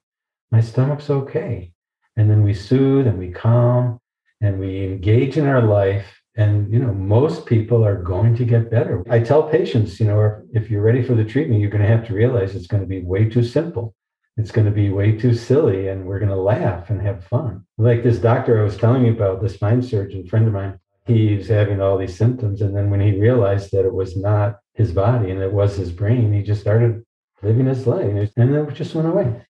My 0.51 0.61
stomach's 0.61 1.09
okay. 1.09 1.73
And 2.15 2.29
then 2.29 2.43
we 2.43 2.53
soothe 2.53 3.07
and 3.07 3.17
we 3.17 3.31
calm 3.31 3.99
and 4.39 4.59
we 4.59 4.83
engage 4.85 5.35
in 5.35 5.47
our 5.47 5.63
life 5.63 6.21
and 6.35 6.71
you 6.71 6.79
know 6.79 6.93
most 6.93 7.45
people 7.45 7.85
are 7.85 8.01
going 8.01 8.35
to 8.35 8.45
get 8.45 8.71
better. 8.71 9.03
I 9.09 9.19
tell 9.19 9.43
patients 9.43 9.99
you 9.99 10.07
know 10.07 10.41
if 10.53 10.69
you're 10.69 10.81
ready 10.81 11.03
for 11.03 11.15
the 11.15 11.25
treatment 11.25 11.61
you're 11.61 11.69
going 11.69 11.83
to 11.83 11.95
have 11.95 12.05
to 12.07 12.13
realize 12.13 12.55
it's 12.55 12.67
going 12.67 12.83
to 12.83 12.87
be 12.87 13.01
way 13.01 13.29
too 13.29 13.43
simple. 13.43 13.95
It's 14.35 14.51
going 14.51 14.65
to 14.65 14.71
be 14.71 14.89
way 14.89 15.11
too 15.11 15.35
silly 15.35 15.89
and 15.89 16.05
we're 16.05 16.17
going 16.17 16.29
to 16.29 16.35
laugh 16.35 16.89
and 16.89 16.99
have 17.01 17.23
fun. 17.25 17.65
Like 17.77 18.03
this 18.03 18.17
doctor 18.17 18.59
i 18.59 18.63
was 18.63 18.77
telling 18.77 19.05
you 19.05 19.11
about 19.11 19.41
this 19.41 19.55
spine 19.55 19.81
surgeon 19.81 20.27
friend 20.27 20.47
of 20.47 20.53
mine 20.53 20.79
he's 21.05 21.47
having 21.47 21.81
all 21.81 21.97
these 21.97 22.17
symptoms 22.17 22.61
and 22.61 22.75
then 22.75 22.89
when 22.89 23.01
he 23.01 23.19
realized 23.19 23.71
that 23.71 23.85
it 23.85 23.93
was 23.93 24.15
not 24.15 24.59
his 24.73 24.91
body 24.91 25.31
and 25.31 25.41
it 25.41 25.51
was 25.51 25.75
his 25.75 25.91
brain 25.91 26.31
he 26.31 26.41
just 26.41 26.61
started 26.61 27.03
living 27.41 27.65
his 27.65 27.85
life 27.85 28.31
and 28.37 28.55
it 28.55 28.73
just 28.73 28.95
went 28.95 29.07
away 29.07 29.45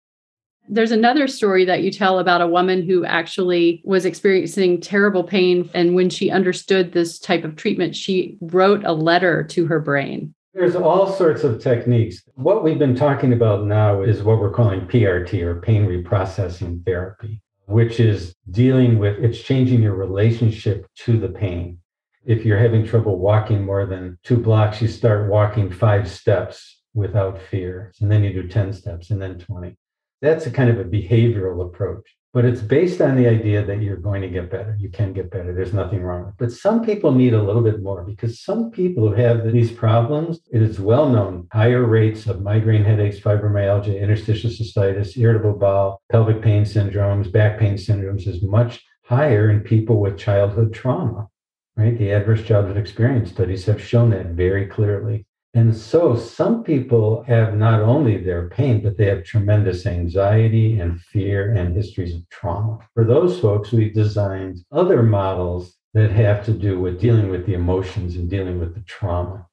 there's 0.69 0.91
another 0.91 1.27
story 1.27 1.65
that 1.65 1.81
you 1.81 1.91
tell 1.91 2.19
about 2.19 2.41
a 2.41 2.47
woman 2.47 2.85
who 2.85 3.03
actually 3.03 3.81
was 3.83 4.05
experiencing 4.05 4.79
terrible 4.79 5.23
pain. 5.23 5.69
And 5.73 5.95
when 5.95 6.09
she 6.09 6.29
understood 6.29 6.93
this 6.93 7.17
type 7.17 7.43
of 7.43 7.55
treatment, 7.55 7.95
she 7.95 8.37
wrote 8.39 8.85
a 8.85 8.93
letter 8.93 9.43
to 9.45 9.65
her 9.65 9.79
brain. 9.79 10.33
There's 10.53 10.75
all 10.75 11.11
sorts 11.11 11.43
of 11.43 11.61
techniques. 11.61 12.21
What 12.35 12.63
we've 12.63 12.79
been 12.79 12.95
talking 12.95 13.33
about 13.33 13.65
now 13.65 14.01
is 14.03 14.23
what 14.23 14.39
we're 14.39 14.51
calling 14.51 14.81
PRT 14.81 15.41
or 15.41 15.61
pain 15.61 15.85
reprocessing 15.85 16.85
therapy, 16.85 17.41
which 17.65 17.99
is 17.99 18.35
dealing 18.51 18.99
with 18.99 19.17
it's 19.23 19.39
changing 19.39 19.81
your 19.81 19.95
relationship 19.95 20.85
to 20.97 21.19
the 21.19 21.29
pain. 21.29 21.79
If 22.25 22.45
you're 22.45 22.59
having 22.59 22.85
trouble 22.85 23.17
walking 23.17 23.63
more 23.63 23.85
than 23.85 24.19
two 24.23 24.37
blocks, 24.37 24.81
you 24.81 24.87
start 24.87 25.29
walking 25.29 25.71
five 25.71 26.09
steps 26.09 26.81
without 26.93 27.41
fear. 27.41 27.93
And 28.01 28.11
then 28.11 28.23
you 28.23 28.33
do 28.33 28.47
10 28.47 28.73
steps 28.73 29.09
and 29.09 29.21
then 29.21 29.39
20. 29.39 29.75
That's 30.21 30.45
a 30.45 30.51
kind 30.51 30.69
of 30.69 30.79
a 30.79 30.83
behavioral 30.83 31.65
approach, 31.65 32.05
but 32.33 32.43
it's 32.43 32.61
based 32.61 32.99
on 32.99 33.15
the 33.15 33.25
idea 33.25 33.63
that 33.63 33.81
you're 33.81 33.95
going 33.95 34.21
to 34.21 34.27
get 34.27 34.51
better. 34.51 34.75
You 34.77 34.89
can 34.89 35.13
get 35.13 35.31
better. 35.31 35.53
There's 35.53 35.73
nothing 35.73 36.01
wrong 36.01 36.25
with 36.25 36.33
it. 36.33 36.37
But 36.37 36.51
some 36.51 36.83
people 36.83 37.13
need 37.13 37.33
a 37.33 37.41
little 37.41 37.61
bit 37.61 37.81
more 37.81 38.03
because 38.03 38.41
some 38.41 38.69
people 38.69 39.07
who 39.07 39.13
have 39.13 39.49
these 39.53 39.71
problems, 39.71 40.41
it 40.51 40.61
is 40.61 40.77
well 40.77 41.07
known 41.07 41.47
higher 41.53 41.85
rates 41.85 42.27
of 42.27 42.41
migraine 42.41 42.83
headaches, 42.83 43.19
fibromyalgia, 43.19 43.99
interstitial 43.99 44.49
cystitis, 44.49 45.17
irritable 45.17 45.53
bowel, 45.53 46.01
pelvic 46.11 46.41
pain 46.41 46.63
syndromes, 46.63 47.31
back 47.31 47.57
pain 47.57 47.75
syndromes 47.75 48.27
is 48.27 48.43
much 48.43 48.83
higher 49.05 49.49
in 49.49 49.61
people 49.61 50.01
with 50.01 50.17
childhood 50.17 50.73
trauma. 50.73 51.29
Right? 51.77 51.97
The 51.97 52.11
adverse 52.11 52.43
childhood 52.43 52.75
experience 52.75 53.29
studies 53.29 53.65
have 53.67 53.81
shown 53.81 54.09
that 54.09 54.31
very 54.31 54.65
clearly. 54.65 55.25
And 55.55 55.75
so 55.75 56.15
some 56.15 56.63
people 56.63 57.23
have 57.23 57.55
not 57.55 57.81
only 57.81 58.17
their 58.17 58.49
pain, 58.49 58.83
but 58.83 58.97
they 58.97 59.05
have 59.05 59.23
tremendous 59.23 59.87
anxiety 59.87 60.79
and 60.79 61.01
fear 61.01 61.55
and 61.55 61.75
histories 61.75 62.15
of 62.15 62.29
trauma. 62.29 62.79
For 62.93 63.03
those 63.03 63.39
folks, 63.39 63.71
we've 63.71 63.93
designed 63.93 64.59
other 64.71 65.01
models 65.01 65.75
that 65.95 66.11
have 66.11 66.45
to 66.45 66.53
do 66.53 66.79
with 66.79 67.01
dealing 67.01 67.29
with 67.29 67.47
the 67.47 67.55
emotions 67.55 68.15
and 68.15 68.29
dealing 68.29 68.59
with 68.59 68.75
the 68.75 68.81
trauma. 68.81 69.47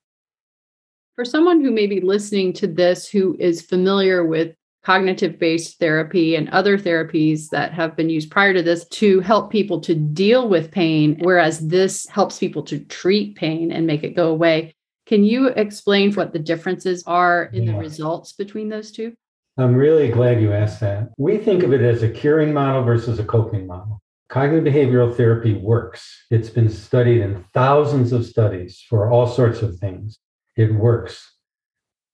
For 1.14 1.24
someone 1.24 1.62
who 1.62 1.70
may 1.70 1.86
be 1.86 2.02
listening 2.02 2.52
to 2.54 2.66
this 2.66 3.08
who 3.08 3.34
is 3.40 3.62
familiar 3.62 4.26
with 4.26 4.54
cognitive 4.84 5.38
based 5.38 5.78
therapy 5.78 6.36
and 6.36 6.48
other 6.50 6.78
therapies 6.78 7.48
that 7.48 7.72
have 7.72 7.96
been 7.96 8.10
used 8.10 8.30
prior 8.30 8.52
to 8.52 8.62
this 8.62 8.86
to 8.88 9.20
help 9.20 9.50
people 9.50 9.80
to 9.80 9.94
deal 9.94 10.48
with 10.48 10.70
pain, 10.70 11.18
whereas 11.22 11.66
this 11.66 12.06
helps 12.06 12.38
people 12.38 12.62
to 12.62 12.78
treat 12.80 13.34
pain 13.34 13.72
and 13.72 13.86
make 13.86 14.04
it 14.04 14.14
go 14.14 14.28
away. 14.28 14.75
Can 15.06 15.22
you 15.22 15.48
explain 15.48 16.12
what 16.14 16.32
the 16.32 16.38
differences 16.40 17.04
are 17.06 17.44
in 17.44 17.62
yeah. 17.62 17.72
the 17.72 17.78
results 17.78 18.32
between 18.32 18.68
those 18.68 18.90
two? 18.90 19.14
I'm 19.56 19.74
really 19.74 20.08
glad 20.08 20.40
you 20.40 20.52
asked 20.52 20.80
that. 20.80 21.10
We 21.16 21.38
think 21.38 21.62
of 21.62 21.72
it 21.72 21.80
as 21.80 22.02
a 22.02 22.10
curing 22.10 22.52
model 22.52 22.82
versus 22.82 23.18
a 23.18 23.24
coping 23.24 23.66
model. 23.66 24.02
Cognitive 24.28 24.72
behavioral 24.72 25.16
therapy 25.16 25.54
works. 25.54 26.24
It's 26.30 26.50
been 26.50 26.68
studied 26.68 27.20
in 27.20 27.44
thousands 27.54 28.12
of 28.12 28.26
studies 28.26 28.84
for 28.88 29.10
all 29.10 29.28
sorts 29.28 29.62
of 29.62 29.78
things. 29.78 30.18
It 30.56 30.74
works, 30.74 31.32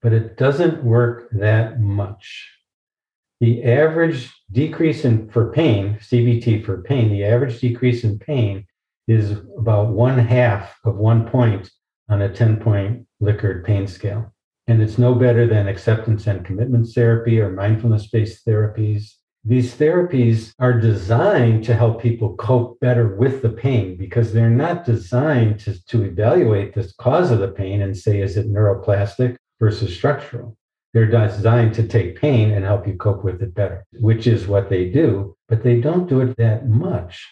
but 0.03 0.13
it 0.13 0.37
doesn't 0.37 0.85
work 0.85 1.31
that 1.33 1.81
much. 1.81 2.51
The 3.41 3.65
average 3.65 4.31
decrease 4.53 5.05
in 5.05 5.31
for 5.31 5.51
pain, 5.51 5.99
CBT 6.01 6.65
for 6.65 6.83
pain, 6.83 7.11
the 7.11 7.25
average 7.25 7.59
decrease 7.61 8.05
in 8.05 8.19
pain 8.19 8.67
is 9.09 9.33
about 9.59 9.89
one 9.89 10.19
half 10.19 10.77
of 10.85 10.97
one 10.97 11.29
point 11.29 11.71
on 12.09 12.23
a 12.23 12.33
10 12.33 12.59
point 12.59 13.07
Likert 13.23 13.65
pain 13.65 13.87
scale. 13.87 14.33
And 14.67 14.81
it's 14.81 14.99
no 14.99 15.15
better 15.15 15.47
than 15.47 15.69
acceptance 15.69 16.27
and 16.27 16.45
commitment 16.45 16.89
therapy 16.95 17.41
or 17.41 17.51
mindfulness 17.51 18.09
based 18.09 18.47
therapies. 18.47 19.15
These 19.45 19.75
therapies 19.75 20.53
are 20.61 20.81
designed 20.81 21.65
to 21.65 21.75
help 21.75 22.01
people 22.01 22.37
cope 22.37 22.79
better 22.79 23.17
with 23.17 23.43
the 23.43 23.51
pain 23.51 23.97
because 23.97 24.33
they're 24.33 24.51
not 24.51 24.85
designed 24.85 25.59
to, 25.61 25.85
to 25.87 26.05
evaluate 26.05 26.75
the 26.75 26.93
cause 26.99 27.33
of 27.33 27.41
the 27.41 27.49
pain 27.49 27.83
and 27.83 27.97
say, 27.97 28.21
is 28.21 28.37
it 28.37 28.53
neuroplastic 28.53 29.37
versus 29.59 29.95
structural? 29.95 30.57
They're 30.95 31.07
designed 31.07 31.75
to 31.75 31.89
take 31.89 32.21
pain 32.21 32.53
and 32.53 32.65
help 32.65 32.87
you 32.87 32.95
cope 32.95 33.25
with 33.25 33.43
it 33.43 33.55
better, 33.55 33.85
which 33.95 34.27
is 34.27 34.47
what 34.47 34.69
they 34.69 34.91
do, 34.91 35.37
but 35.49 35.65
they 35.65 35.81
don't 35.81 36.09
do 36.09 36.21
it 36.21 36.37
that 36.37 36.69
much. 36.69 37.27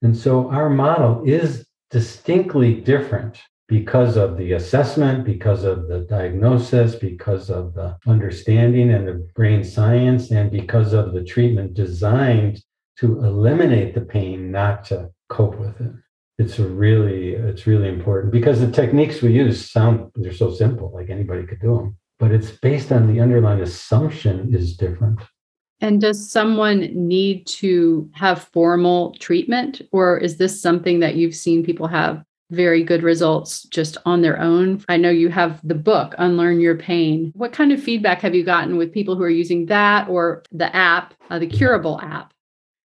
And 0.00 0.16
so 0.16 0.48
our 0.50 0.70
model 0.70 1.22
is 1.26 1.66
distinctly 1.90 2.74
different 2.74 3.42
because 3.70 4.16
of 4.16 4.36
the 4.36 4.54
assessment, 4.54 5.24
because 5.24 5.62
of 5.62 5.86
the 5.86 6.00
diagnosis, 6.00 6.96
because 6.96 7.50
of 7.50 7.72
the 7.72 7.96
understanding 8.04 8.92
and 8.92 9.06
the 9.06 9.24
brain 9.36 9.62
science, 9.62 10.32
and 10.32 10.50
because 10.50 10.92
of 10.92 11.14
the 11.14 11.22
treatment 11.22 11.72
designed 11.72 12.60
to 12.98 13.24
eliminate 13.24 13.94
the 13.94 14.00
pain, 14.00 14.50
not 14.50 14.84
to 14.84 15.08
cope 15.28 15.56
with 15.56 15.80
it. 15.80 15.92
It's 16.40 16.58
really, 16.58 17.34
it's 17.34 17.68
really 17.68 17.88
important 17.88 18.32
because 18.32 18.58
the 18.58 18.72
techniques 18.72 19.22
we 19.22 19.32
use 19.32 19.70
sound 19.70 20.10
they're 20.16 20.32
so 20.32 20.52
simple, 20.52 20.90
like 20.92 21.08
anybody 21.08 21.46
could 21.46 21.60
do 21.60 21.76
them. 21.76 21.96
But 22.18 22.32
it's 22.32 22.50
based 22.50 22.90
on 22.90 23.06
the 23.06 23.20
underlying 23.20 23.60
assumption 23.60 24.52
is 24.52 24.76
different. 24.76 25.20
And 25.80 26.00
does 26.00 26.30
someone 26.30 26.80
need 26.92 27.46
to 27.46 28.10
have 28.14 28.48
formal 28.52 29.14
treatment, 29.20 29.80
or 29.92 30.18
is 30.18 30.38
this 30.38 30.60
something 30.60 30.98
that 31.00 31.14
you've 31.14 31.36
seen 31.36 31.64
people 31.64 31.86
have 31.86 32.24
very 32.50 32.82
good 32.82 33.02
results 33.02 33.62
just 33.64 33.96
on 34.04 34.22
their 34.22 34.38
own. 34.40 34.84
I 34.88 34.96
know 34.96 35.10
you 35.10 35.28
have 35.28 35.60
the 35.66 35.74
book, 35.74 36.14
Unlearn 36.18 36.60
Your 36.60 36.76
Pain. 36.76 37.32
What 37.34 37.52
kind 37.52 37.72
of 37.72 37.82
feedback 37.82 38.20
have 38.20 38.34
you 38.34 38.44
gotten 38.44 38.76
with 38.76 38.92
people 38.92 39.16
who 39.16 39.22
are 39.22 39.30
using 39.30 39.66
that 39.66 40.08
or 40.08 40.42
the 40.52 40.74
app, 40.74 41.14
uh, 41.30 41.38
the 41.38 41.46
Curable 41.46 42.00
app? 42.00 42.32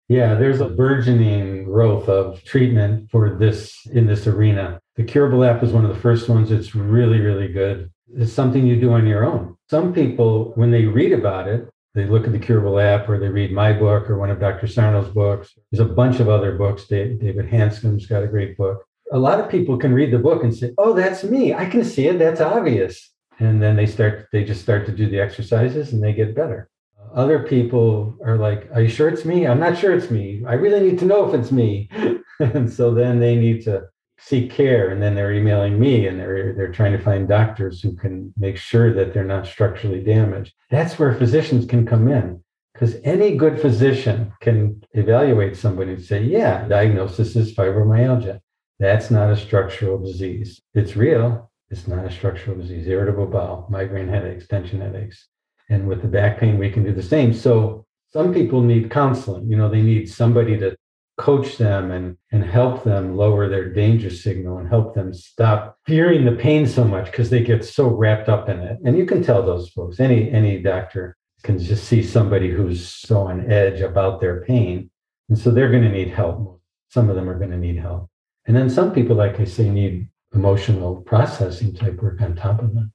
Yeah, 0.08 0.36
there's 0.36 0.62
a 0.62 0.70
burgeoning 0.70 1.66
growth 1.66 2.08
of 2.08 2.44
treatment 2.44 3.10
for 3.10 3.38
this 3.40 3.86
in 3.88 4.06
this 4.06 4.28
arena. 4.28 4.80
The 4.96 5.04
Curable 5.04 5.44
app 5.44 5.64
is 5.64 5.72
one 5.72 5.84
of 5.84 5.94
the 5.94 6.00
first 6.00 6.30
ones. 6.30 6.52
It's 6.52 6.76
really, 6.76 7.20
really 7.20 7.48
good. 7.48 7.92
It's 8.16 8.32
something 8.32 8.68
you 8.68 8.80
do 8.80 8.94
on 8.94 9.08
your 9.08 9.26
own. 9.26 9.58
Some 9.70 9.94
people, 9.94 10.52
when 10.56 10.70
they 10.70 10.86
read 10.86 11.12
about 11.12 11.48
it, 11.48 11.68
they 11.96 12.06
look 12.06 12.26
at 12.26 12.34
the 12.34 12.40
Curable 12.40 12.80
app 12.80 13.10
or 13.10 13.18
they 13.18 13.30
read 13.30 13.52
my 13.52 13.74
book 13.74 14.10
or 14.10 14.20
one 14.20 14.30
of 14.30 14.40
Dr. 14.40 14.68
Sarno's 14.68 15.10
books. 15.10 15.58
There's 15.72 15.80
a 15.80 15.92
bunch 15.92 16.20
of 16.20 16.30
other 16.30 16.56
books. 16.56 16.86
David 16.86 17.50
Hanscom's 17.50 18.06
got 18.06 18.22
a 18.22 18.28
great 18.28 18.58
book 18.58 18.86
a 19.12 19.20
lot 19.20 19.40
of 19.40 19.50
people 19.50 19.78
can 19.78 19.94
read 19.94 20.12
the 20.12 20.20
book 20.20 20.44
and 20.44 20.56
say, 20.56 20.74
"Oh, 20.78 20.94
that's 20.94 21.24
me. 21.24 21.54
I 21.54 21.66
can 21.66 21.84
see 21.84 22.08
it. 22.08 22.20
That's 22.20 22.42
obvious." 22.42 23.12
And 23.40 23.62
then 23.62 23.76
they 23.76 23.86
start 23.86 24.28
they 24.32 24.44
just 24.44 24.62
start 24.62 24.86
to 24.86 24.92
do 24.92 25.10
the 25.10 25.20
exercises 25.20 25.94
and 25.94 26.04
they 26.04 26.14
get 26.14 26.36
better. 26.36 26.70
Other 27.14 27.40
people 27.44 28.18
are 28.26 28.38
like, 28.38 28.70
"Are 28.74 28.82
you 28.82 28.90
sure 28.90 29.10
it's 29.10 29.26
me? 29.26 29.48
I'm 29.48 29.60
not 29.60 29.78
sure 29.78 29.94
it's 29.94 30.12
me. 30.12 30.44
I 30.48 30.54
really 30.54 30.82
need 30.82 31.00
to 31.00 31.06
know 31.06 31.28
if 31.28 31.34
it's 31.40 31.52
me." 31.52 31.90
and 32.40 32.72
so 32.72 32.94
then 32.94 33.20
they 33.20 33.36
need 33.36 33.64
to 33.64 33.84
seek 34.18 34.50
care 34.50 34.90
and 34.90 35.02
then 35.02 35.14
they're 35.14 35.34
emailing 35.34 35.80
me 35.80 36.08
and 36.08 36.20
they're 36.20 36.54
they're 36.54 36.72
trying 36.72 36.94
to 36.94 37.04
find 37.04 37.28
doctors 37.28 37.82
who 37.82 37.96
can 37.96 38.34
make 38.38 38.58
sure 38.58 38.94
that 38.94 39.14
they're 39.14 39.24
not 39.24 39.46
structurally 39.46 40.02
damaged. 40.02 40.54
That's 40.70 40.98
where 40.98 41.14
physicians 41.14 41.66
can 41.66 41.86
come 41.86 42.08
in 42.08 42.42
because 42.76 42.98
any 43.06 43.38
good 43.38 43.60
physician 43.60 44.34
can 44.42 44.84
evaluate 44.92 45.56
somebody 45.56 45.94
and 45.94 46.04
say, 46.04 46.22
yeah, 46.24 46.68
diagnosis 46.68 47.36
is 47.38 47.56
fibromyalgia. 47.56 48.42
That's 48.80 49.10
not 49.10 49.32
a 49.32 49.38
structural 49.38 49.98
disease. 49.98 50.62
It's 50.74 50.96
real. 50.96 51.52
It's 51.70 51.88
not 51.88 52.06
a 52.06 52.12
structural 52.12 52.58
disease. 52.58 52.88
Irritable 52.88 53.28
bowel, 53.28 53.68
migraine 53.70 54.08
headaches, 54.08 54.48
tension 54.48 54.82
headaches. 54.82 55.28
And 55.70 55.88
with 55.88 56.02
the 56.02 56.08
back 56.08 56.40
pain, 56.40 56.58
we 56.58 56.70
can 56.70 56.84
do 56.84 56.94
the 56.94 57.02
same. 57.02 57.34
So 57.34 57.86
some 58.10 58.34
people 58.34 58.62
need 58.62 58.92
counseling. 58.92 59.50
You 59.50 59.58
know, 59.58 59.70
they 59.70 59.82
need 59.82 60.08
somebody 60.10 60.58
to 60.60 60.76
coach 61.18 61.58
them 61.58 61.92
and, 61.92 62.18
and 62.32 62.44
help 62.44 62.84
them 62.84 63.16
lower 63.16 63.48
their 63.48 63.72
danger 63.72 64.10
signal 64.10 64.58
and 64.58 64.68
help 64.68 64.94
them 64.94 65.14
stop 65.14 65.78
fearing 65.86 66.26
the 66.26 66.34
pain 66.34 66.68
so 66.68 66.84
much 66.84 67.06
because 67.06 67.30
they 67.30 67.42
get 67.42 67.64
so 67.64 67.88
wrapped 67.88 68.30
up 68.30 68.50
in 68.50 68.60
it. 68.60 68.78
And 68.84 68.98
you 68.98 69.06
can 69.06 69.24
tell 69.24 69.44
those 69.44 69.70
folks, 69.70 70.00
any 70.00 70.30
any 70.32 70.60
doctor 70.60 71.16
can 71.44 71.58
just 71.60 71.86
see 71.86 72.04
somebody 72.04 72.50
who's 72.50 72.88
so 72.88 73.22
on 73.22 73.50
edge 73.52 73.82
about 73.82 74.20
their 74.20 74.42
pain. 74.42 74.90
And 75.30 75.38
so 75.38 75.52
they're 75.52 75.72
going 75.72 75.84
to 75.84 75.90
need 75.90 76.10
help. 76.10 76.62
Some 76.90 77.10
of 77.10 77.16
them 77.16 77.30
are 77.30 77.38
going 77.38 77.52
to 77.52 77.58
need 77.58 77.78
help. 77.78 78.10
And 78.48 78.56
then 78.56 78.70
some 78.70 78.94
people, 78.94 79.16
like 79.16 79.40
I 79.40 79.46
say, 79.46 79.70
need 79.70 80.08
emotional 80.34 80.98
processing 80.98 81.74
type 81.74 82.02
work 82.02 82.22
on 82.22 82.36
top 82.36 82.62
of 82.62 82.74
that. 82.74 82.92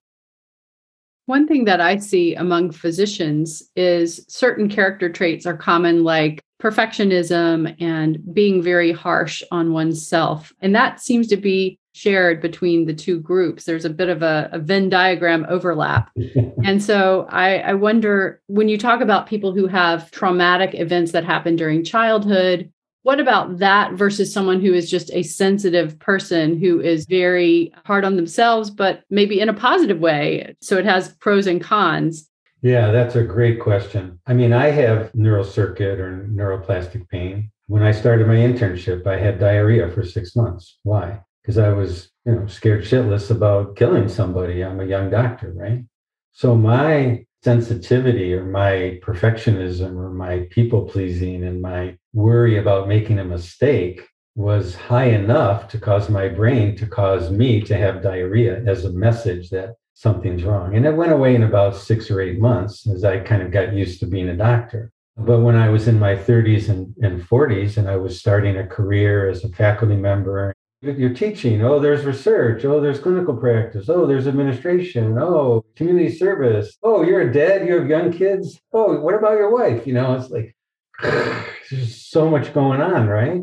One 1.26 1.46
thing 1.46 1.64
that 1.64 1.80
I 1.80 1.96
see 1.96 2.34
among 2.34 2.72
physicians 2.72 3.62
is 3.76 4.24
certain 4.28 4.68
character 4.68 5.08
traits 5.08 5.46
are 5.46 5.56
common, 5.56 6.02
like 6.02 6.42
perfectionism 6.60 7.74
and 7.80 8.18
being 8.34 8.62
very 8.62 8.92
harsh 8.92 9.42
on 9.50 9.72
oneself. 9.72 10.52
And 10.60 10.74
that 10.74 11.00
seems 11.00 11.28
to 11.28 11.36
be 11.36 11.78
shared 11.92 12.40
between 12.40 12.86
the 12.86 12.94
two 12.94 13.20
groups. 13.20 13.64
There's 13.64 13.84
a 13.84 13.90
bit 13.90 14.08
of 14.08 14.22
a, 14.22 14.48
a 14.52 14.58
Venn 14.58 14.88
diagram 14.88 15.46
overlap. 15.48 16.10
and 16.64 16.82
so 16.82 17.26
I, 17.30 17.58
I 17.58 17.74
wonder 17.74 18.40
when 18.46 18.68
you 18.68 18.78
talk 18.78 19.00
about 19.00 19.26
people 19.26 19.52
who 19.52 19.66
have 19.66 20.10
traumatic 20.10 20.74
events 20.74 21.12
that 21.12 21.24
happen 21.24 21.56
during 21.56 21.84
childhood, 21.84 22.72
what 23.02 23.20
about 23.20 23.58
that 23.58 23.94
versus 23.94 24.32
someone 24.32 24.60
who 24.60 24.74
is 24.74 24.90
just 24.90 25.10
a 25.12 25.22
sensitive 25.22 25.98
person 25.98 26.58
who 26.58 26.80
is 26.80 27.06
very 27.06 27.72
hard 27.84 28.04
on 28.04 28.16
themselves, 28.16 28.70
but 28.70 29.02
maybe 29.08 29.40
in 29.40 29.48
a 29.48 29.54
positive 29.54 29.98
way? 29.98 30.54
So 30.60 30.76
it 30.76 30.84
has 30.84 31.14
pros 31.14 31.46
and 31.46 31.62
cons. 31.62 32.28
Yeah, 32.62 32.90
that's 32.90 33.16
a 33.16 33.22
great 33.22 33.58
question. 33.58 34.20
I 34.26 34.34
mean, 34.34 34.52
I 34.52 34.66
have 34.66 35.14
neural 35.14 35.44
circuit 35.44 35.98
or 35.98 36.28
neuroplastic 36.30 37.08
pain. 37.08 37.50
When 37.68 37.82
I 37.82 37.92
started 37.92 38.26
my 38.26 38.34
internship, 38.34 39.06
I 39.06 39.16
had 39.16 39.40
diarrhea 39.40 39.90
for 39.90 40.04
six 40.04 40.36
months. 40.36 40.78
Why? 40.82 41.20
Because 41.40 41.56
I 41.56 41.70
was, 41.70 42.10
you 42.26 42.34
know, 42.34 42.46
scared 42.46 42.84
shitless 42.84 43.30
about 43.30 43.76
killing 43.76 44.08
somebody. 44.08 44.62
I'm 44.62 44.80
a 44.80 44.84
young 44.84 45.08
doctor, 45.08 45.54
right? 45.56 45.84
So 46.32 46.54
my 46.54 47.24
sensitivity 47.42 48.34
or 48.34 48.44
my 48.44 49.00
perfectionism 49.02 49.96
or 49.96 50.10
my 50.10 50.46
people 50.50 50.82
pleasing 50.82 51.44
and 51.44 51.62
my 51.62 51.96
worry 52.12 52.58
about 52.58 52.88
making 52.88 53.18
a 53.18 53.24
mistake 53.24 54.06
was 54.36 54.74
high 54.74 55.06
enough 55.06 55.68
to 55.68 55.78
cause 55.78 56.08
my 56.08 56.28
brain 56.28 56.76
to 56.76 56.86
cause 56.86 57.30
me 57.30 57.60
to 57.60 57.76
have 57.76 58.02
diarrhea 58.02 58.62
as 58.66 58.84
a 58.84 58.92
message 58.92 59.50
that 59.50 59.74
something's 59.94 60.44
wrong. 60.44 60.74
And 60.76 60.86
it 60.86 60.94
went 60.94 61.12
away 61.12 61.34
in 61.34 61.42
about 61.42 61.76
six 61.76 62.10
or 62.10 62.20
eight 62.20 62.38
months 62.38 62.88
as 62.88 63.04
I 63.04 63.20
kind 63.20 63.42
of 63.42 63.50
got 63.50 63.74
used 63.74 64.00
to 64.00 64.06
being 64.06 64.28
a 64.28 64.36
doctor. 64.36 64.92
But 65.16 65.40
when 65.40 65.56
I 65.56 65.68
was 65.68 65.88
in 65.88 65.98
my 65.98 66.14
30s 66.14 66.68
and, 66.68 66.94
and 67.02 67.20
40s 67.20 67.76
and 67.76 67.88
I 67.88 67.96
was 67.96 68.18
starting 68.18 68.56
a 68.56 68.66
career 68.66 69.28
as 69.28 69.44
a 69.44 69.50
faculty 69.50 69.96
member 69.96 70.54
you're 70.82 71.14
teaching. 71.14 71.62
Oh, 71.62 71.78
there's 71.78 72.04
research. 72.04 72.64
Oh, 72.64 72.80
there's 72.80 73.00
clinical 73.00 73.36
practice. 73.36 73.88
Oh, 73.88 74.06
there's 74.06 74.26
administration. 74.26 75.18
Oh, 75.18 75.64
community 75.76 76.10
service. 76.14 76.76
Oh, 76.82 77.02
you're 77.02 77.20
a 77.22 77.32
dad. 77.32 77.66
You 77.66 77.78
have 77.78 77.88
young 77.88 78.12
kids. 78.12 78.58
Oh, 78.72 78.98
what 79.00 79.14
about 79.14 79.36
your 79.36 79.52
wife? 79.52 79.86
You 79.86 79.94
know, 79.94 80.14
it's 80.14 80.30
like 80.30 80.56
there's 81.02 82.06
so 82.06 82.30
much 82.30 82.54
going 82.54 82.80
on, 82.80 83.08
right? 83.08 83.42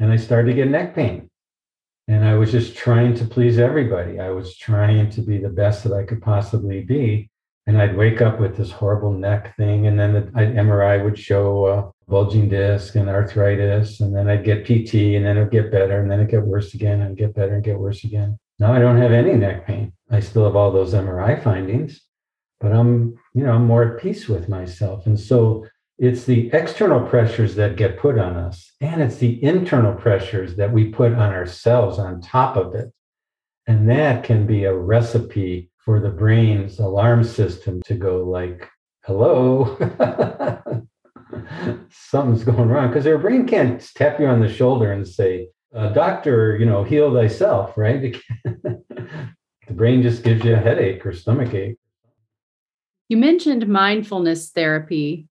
And 0.00 0.12
I 0.12 0.16
started 0.16 0.48
to 0.48 0.54
get 0.54 0.68
neck 0.68 0.94
pain. 0.94 1.30
And 2.08 2.24
I 2.24 2.34
was 2.34 2.50
just 2.50 2.76
trying 2.76 3.14
to 3.14 3.24
please 3.24 3.58
everybody. 3.58 4.18
I 4.18 4.30
was 4.30 4.56
trying 4.56 5.10
to 5.10 5.22
be 5.22 5.38
the 5.38 5.48
best 5.48 5.84
that 5.84 5.92
I 5.92 6.04
could 6.04 6.20
possibly 6.20 6.82
be. 6.82 7.29
And 7.70 7.80
I'd 7.80 7.96
wake 7.96 8.20
up 8.20 8.40
with 8.40 8.56
this 8.56 8.72
horrible 8.72 9.12
neck 9.12 9.56
thing. 9.56 9.86
And 9.86 9.96
then 9.96 10.12
the 10.12 10.22
MRI 10.32 11.04
would 11.04 11.16
show 11.16 11.64
uh, 11.66 11.90
bulging 12.08 12.48
disc 12.48 12.96
and 12.96 13.08
arthritis. 13.08 14.00
And 14.00 14.14
then 14.14 14.28
I'd 14.28 14.44
get 14.44 14.64
PT 14.64 15.14
and 15.14 15.24
then 15.24 15.36
it'd 15.36 15.52
get 15.52 15.70
better. 15.70 16.00
And 16.00 16.10
then 16.10 16.18
it'd 16.18 16.32
get 16.32 16.44
worse 16.44 16.74
again 16.74 17.02
and 17.02 17.16
get 17.16 17.32
better 17.32 17.54
and 17.54 17.62
get 17.62 17.78
worse 17.78 18.02
again. 18.02 18.36
Now 18.58 18.72
I 18.72 18.80
don't 18.80 18.98
have 18.98 19.12
any 19.12 19.34
neck 19.34 19.68
pain. 19.68 19.92
I 20.10 20.18
still 20.18 20.46
have 20.46 20.56
all 20.56 20.72
those 20.72 20.94
MRI 20.94 21.40
findings, 21.44 22.00
but 22.58 22.72
I'm, 22.72 23.16
you 23.34 23.44
know, 23.44 23.52
I'm 23.52 23.66
more 23.66 23.84
at 23.84 24.02
peace 24.02 24.26
with 24.26 24.48
myself. 24.48 25.06
And 25.06 25.18
so 25.18 25.64
it's 25.96 26.24
the 26.24 26.50
external 26.52 27.06
pressures 27.06 27.54
that 27.54 27.76
get 27.76 28.00
put 28.00 28.18
on 28.18 28.36
us, 28.36 28.72
and 28.80 29.00
it's 29.00 29.16
the 29.16 29.42
internal 29.44 29.94
pressures 29.94 30.56
that 30.56 30.72
we 30.72 30.86
put 30.86 31.12
on 31.12 31.32
ourselves 31.32 32.00
on 32.00 32.20
top 32.20 32.56
of 32.56 32.74
it. 32.74 32.92
And 33.68 33.88
that 33.88 34.24
can 34.24 34.44
be 34.44 34.64
a 34.64 34.74
recipe 34.74 35.69
for 35.84 36.00
the 36.00 36.10
brain's 36.10 36.78
alarm 36.78 37.24
system 37.24 37.80
to 37.86 37.94
go 37.94 38.24
like, 38.24 38.68
hello. 39.04 39.76
something's 41.90 42.44
going 42.44 42.68
wrong 42.68 42.88
because 42.88 43.04
their 43.04 43.18
brain 43.18 43.46
can't 43.46 43.80
tap 43.94 44.20
you 44.20 44.26
on 44.26 44.40
the 44.40 44.52
shoulder 44.52 44.92
and 44.92 45.06
say, 45.06 45.48
uh, 45.74 45.88
"Doctor, 45.90 46.56
you 46.58 46.66
know, 46.66 46.84
heal 46.84 47.12
thyself." 47.12 47.76
Right? 47.76 48.16
the 48.44 49.74
brain 49.74 50.02
just 50.02 50.24
gives 50.24 50.44
you 50.44 50.54
a 50.54 50.58
headache 50.58 51.04
or 51.04 51.12
stomach 51.12 51.54
ache. 51.54 51.76
You 53.08 53.16
mentioned 53.16 53.68
mindfulness 53.68 54.50
therapy, 54.50 55.28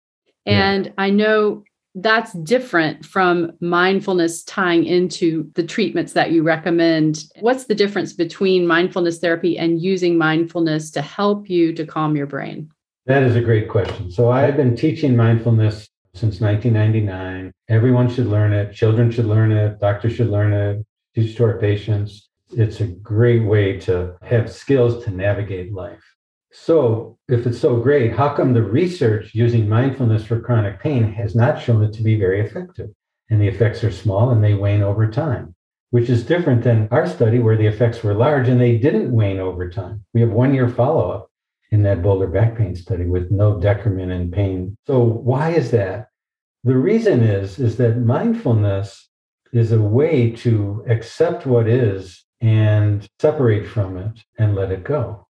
and 0.45 0.87
yeah. 0.87 0.93
I 0.97 1.09
know 1.09 1.63
that's 2.01 2.33
different 2.33 3.05
from 3.05 3.51
mindfulness 3.59 4.43
tying 4.43 4.85
into 4.85 5.49
the 5.55 5.63
treatments 5.63 6.13
that 6.13 6.31
you 6.31 6.43
recommend. 6.43 7.25
What's 7.39 7.65
the 7.65 7.75
difference 7.75 8.13
between 8.13 8.67
mindfulness 8.67 9.17
therapy 9.17 9.57
and 9.57 9.81
using 9.81 10.17
mindfulness 10.17 10.91
to 10.91 11.01
help 11.01 11.49
you 11.49 11.73
to 11.73 11.85
calm 11.85 12.15
your 12.15 12.27
brain? 12.27 12.71
That 13.07 13.23
is 13.23 13.35
a 13.35 13.41
great 13.41 13.69
question. 13.69 14.11
So 14.11 14.29
I've 14.29 14.57
been 14.57 14.75
teaching 14.75 15.15
mindfulness 15.15 15.87
since 16.13 16.39
1999. 16.39 17.51
Everyone 17.69 18.09
should 18.09 18.27
learn 18.27 18.53
it. 18.53 18.73
Children 18.73 19.09
should 19.09 19.25
learn 19.25 19.51
it. 19.51 19.79
Doctors 19.79 20.13
should 20.13 20.29
learn 20.29 20.53
it. 20.53 20.85
Teach 21.15 21.35
to 21.37 21.45
our 21.45 21.57
patients. 21.57 22.29
It's 22.51 22.79
a 22.79 22.87
great 22.87 23.43
way 23.43 23.79
to 23.81 24.15
have 24.21 24.51
skills 24.51 25.03
to 25.05 25.11
navigate 25.11 25.73
life. 25.73 26.03
So, 26.51 27.17
if 27.27 27.45
it's 27.45 27.59
so 27.59 27.77
great, 27.77 28.13
how 28.13 28.33
come 28.33 28.53
the 28.53 28.63
research 28.63 29.35
using 29.35 29.67
mindfulness 29.67 30.25
for 30.25 30.39
chronic 30.39 30.79
pain 30.79 31.11
has 31.13 31.35
not 31.35 31.61
shown 31.61 31.83
it 31.83 31.93
to 31.93 32.03
be 32.03 32.17
very 32.17 32.39
effective? 32.41 32.89
And 33.29 33.41
the 33.41 33.47
effects 33.47 33.83
are 33.83 33.91
small 33.91 34.29
and 34.29 34.41
they 34.41 34.53
wane 34.53 34.81
over 34.81 35.09
time, 35.11 35.53
which 35.89 36.09
is 36.09 36.25
different 36.25 36.63
than 36.63 36.87
our 36.89 37.05
study 37.05 37.39
where 37.39 37.57
the 37.57 37.67
effects 37.67 38.01
were 38.01 38.13
large 38.13 38.47
and 38.47 38.59
they 38.59 38.77
didn't 38.77 39.11
wane 39.11 39.39
over 39.39 39.69
time. 39.69 40.05
We 40.13 40.21
have 40.21 40.29
one 40.29 40.53
year 40.53 40.69
follow 40.69 41.11
up 41.11 41.29
in 41.71 41.83
that 41.83 42.01
boulder 42.01 42.27
back 42.27 42.57
pain 42.57 42.75
study 42.75 43.05
with 43.05 43.29
no 43.29 43.59
decrement 43.59 44.11
in 44.11 44.31
pain. 44.31 44.77
So 44.87 45.03
why 45.03 45.51
is 45.51 45.71
that? 45.71 46.07
The 46.63 46.77
reason 46.77 47.21
is 47.21 47.59
is 47.59 47.77
that 47.77 47.97
mindfulness 47.97 49.09
is 49.53 49.71
a 49.71 49.81
way 49.81 50.31
to 50.31 50.85
accept 50.87 51.45
what 51.45 51.67
is 51.67 52.25
and 52.41 53.07
separate 53.19 53.67
from 53.67 53.97
it 53.97 54.23
and 54.37 54.55
let 54.55 54.71
it 54.71 54.83
go. 54.83 55.26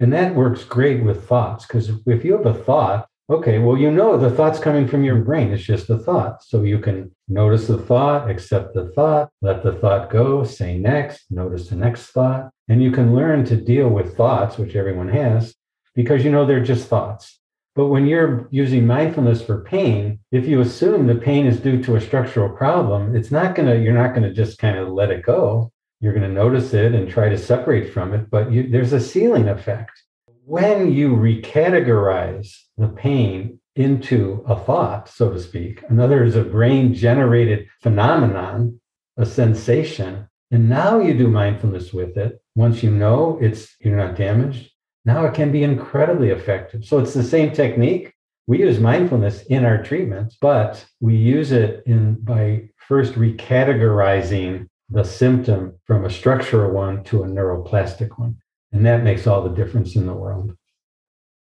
And 0.00 0.12
that 0.12 0.34
works 0.34 0.64
great 0.64 1.02
with 1.02 1.26
thoughts 1.26 1.66
because 1.66 1.90
if 2.06 2.24
you 2.24 2.36
have 2.36 2.46
a 2.46 2.54
thought, 2.54 3.08
okay, 3.28 3.58
well, 3.58 3.76
you 3.76 3.90
know 3.90 4.16
the 4.16 4.30
thought's 4.30 4.58
coming 4.58 4.86
from 4.86 5.02
your 5.02 5.16
brain. 5.16 5.52
It's 5.52 5.62
just 5.62 5.90
a 5.90 5.98
thought. 5.98 6.42
So 6.44 6.62
you 6.62 6.78
can 6.78 7.10
notice 7.28 7.66
the 7.66 7.78
thought, 7.78 8.30
accept 8.30 8.74
the 8.74 8.88
thought, 8.90 9.30
let 9.42 9.62
the 9.62 9.72
thought 9.72 10.10
go, 10.10 10.44
say 10.44 10.78
next, 10.78 11.24
notice 11.30 11.68
the 11.68 11.76
next 11.76 12.06
thought. 12.06 12.50
And 12.68 12.82
you 12.82 12.90
can 12.90 13.14
learn 13.14 13.44
to 13.46 13.56
deal 13.56 13.88
with 13.88 14.16
thoughts, 14.16 14.58
which 14.58 14.76
everyone 14.76 15.08
has, 15.08 15.54
because 15.94 16.24
you 16.24 16.30
know 16.30 16.46
they're 16.46 16.62
just 16.62 16.88
thoughts. 16.88 17.40
But 17.74 17.88
when 17.88 18.06
you're 18.06 18.48
using 18.50 18.86
mindfulness 18.86 19.42
for 19.42 19.62
pain, 19.62 20.20
if 20.32 20.46
you 20.46 20.60
assume 20.60 21.06
the 21.06 21.14
pain 21.14 21.46
is 21.46 21.60
due 21.60 21.82
to 21.82 21.96
a 21.96 22.00
structural 22.00 22.48
problem, 22.48 23.14
it's 23.14 23.30
not 23.30 23.54
going 23.54 23.68
to, 23.68 23.78
you're 23.78 23.92
not 23.92 24.14
going 24.14 24.22
to 24.22 24.32
just 24.32 24.58
kind 24.58 24.78
of 24.78 24.88
let 24.88 25.10
it 25.10 25.22
go. 25.22 25.72
You're 26.00 26.12
going 26.12 26.28
to 26.28 26.34
notice 26.34 26.74
it 26.74 26.94
and 26.94 27.08
try 27.08 27.28
to 27.28 27.38
separate 27.38 27.92
from 27.92 28.12
it, 28.12 28.30
but 28.30 28.52
you, 28.52 28.68
there's 28.68 28.92
a 28.92 29.00
ceiling 29.00 29.48
effect. 29.48 30.02
When 30.44 30.92
you 30.92 31.10
recategorize 31.10 32.54
the 32.76 32.88
pain 32.88 33.58
into 33.74 34.44
a 34.46 34.58
thought, 34.58 35.08
so 35.08 35.32
to 35.32 35.40
speak, 35.40 35.82
another 35.88 36.22
is 36.22 36.36
a 36.36 36.44
brain 36.44 36.94
generated 36.94 37.68
phenomenon, 37.82 38.80
a 39.16 39.26
sensation, 39.26 40.28
and 40.50 40.68
now 40.68 41.00
you 41.00 41.14
do 41.14 41.28
mindfulness 41.28 41.92
with 41.92 42.16
it. 42.16 42.40
Once 42.54 42.82
you 42.82 42.90
know 42.90 43.38
it's 43.40 43.74
you're 43.80 43.96
not 43.96 44.16
damaged, 44.16 44.70
now 45.04 45.24
it 45.24 45.34
can 45.34 45.50
be 45.50 45.64
incredibly 45.64 46.30
effective. 46.30 46.84
So 46.84 46.98
it's 46.98 47.14
the 47.14 47.22
same 47.22 47.52
technique. 47.52 48.12
We 48.46 48.60
use 48.60 48.78
mindfulness 48.78 49.42
in 49.46 49.64
our 49.64 49.82
treatments, 49.82 50.36
but 50.40 50.84
we 51.00 51.16
use 51.16 51.50
it 51.52 51.82
in 51.86 52.14
by 52.14 52.68
first 52.76 53.14
recategorizing 53.14 54.68
the 54.88 55.04
symptom 55.04 55.78
from 55.84 56.04
a 56.04 56.10
structural 56.10 56.72
one 56.72 57.02
to 57.04 57.22
a 57.22 57.26
neuroplastic 57.26 58.18
one. 58.18 58.36
And 58.72 58.84
that 58.86 59.02
makes 59.02 59.26
all 59.26 59.42
the 59.42 59.54
difference 59.54 59.96
in 59.96 60.06
the 60.06 60.14
world. 60.14 60.56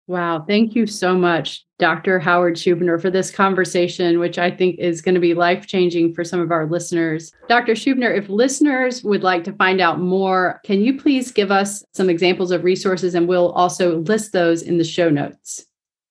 Wow. 0.07 0.43
Thank 0.45 0.75
you 0.75 0.85
so 0.85 1.15
much, 1.15 1.63
Dr. 1.79 2.19
Howard 2.19 2.55
Schubiner, 2.55 3.01
for 3.01 3.09
this 3.09 3.31
conversation, 3.31 4.19
which 4.19 4.37
I 4.37 4.51
think 4.51 4.77
is 4.77 5.01
going 5.01 5.15
to 5.15 5.21
be 5.21 5.33
life 5.33 5.65
changing 5.65 6.13
for 6.13 6.25
some 6.25 6.41
of 6.41 6.51
our 6.51 6.65
listeners. 6.65 7.31
Dr. 7.47 7.71
Schubiner, 7.71 8.15
if 8.15 8.27
listeners 8.27 9.01
would 9.03 9.23
like 9.23 9.45
to 9.45 9.53
find 9.53 9.79
out 9.79 10.01
more, 10.01 10.59
can 10.65 10.81
you 10.81 10.99
please 10.99 11.31
give 11.31 11.51
us 11.51 11.85
some 11.93 12.09
examples 12.09 12.51
of 12.51 12.65
resources 12.65 13.15
and 13.15 13.29
we'll 13.29 13.53
also 13.53 13.99
list 13.99 14.33
those 14.33 14.61
in 14.61 14.77
the 14.77 14.83
show 14.83 15.09
notes? 15.09 15.65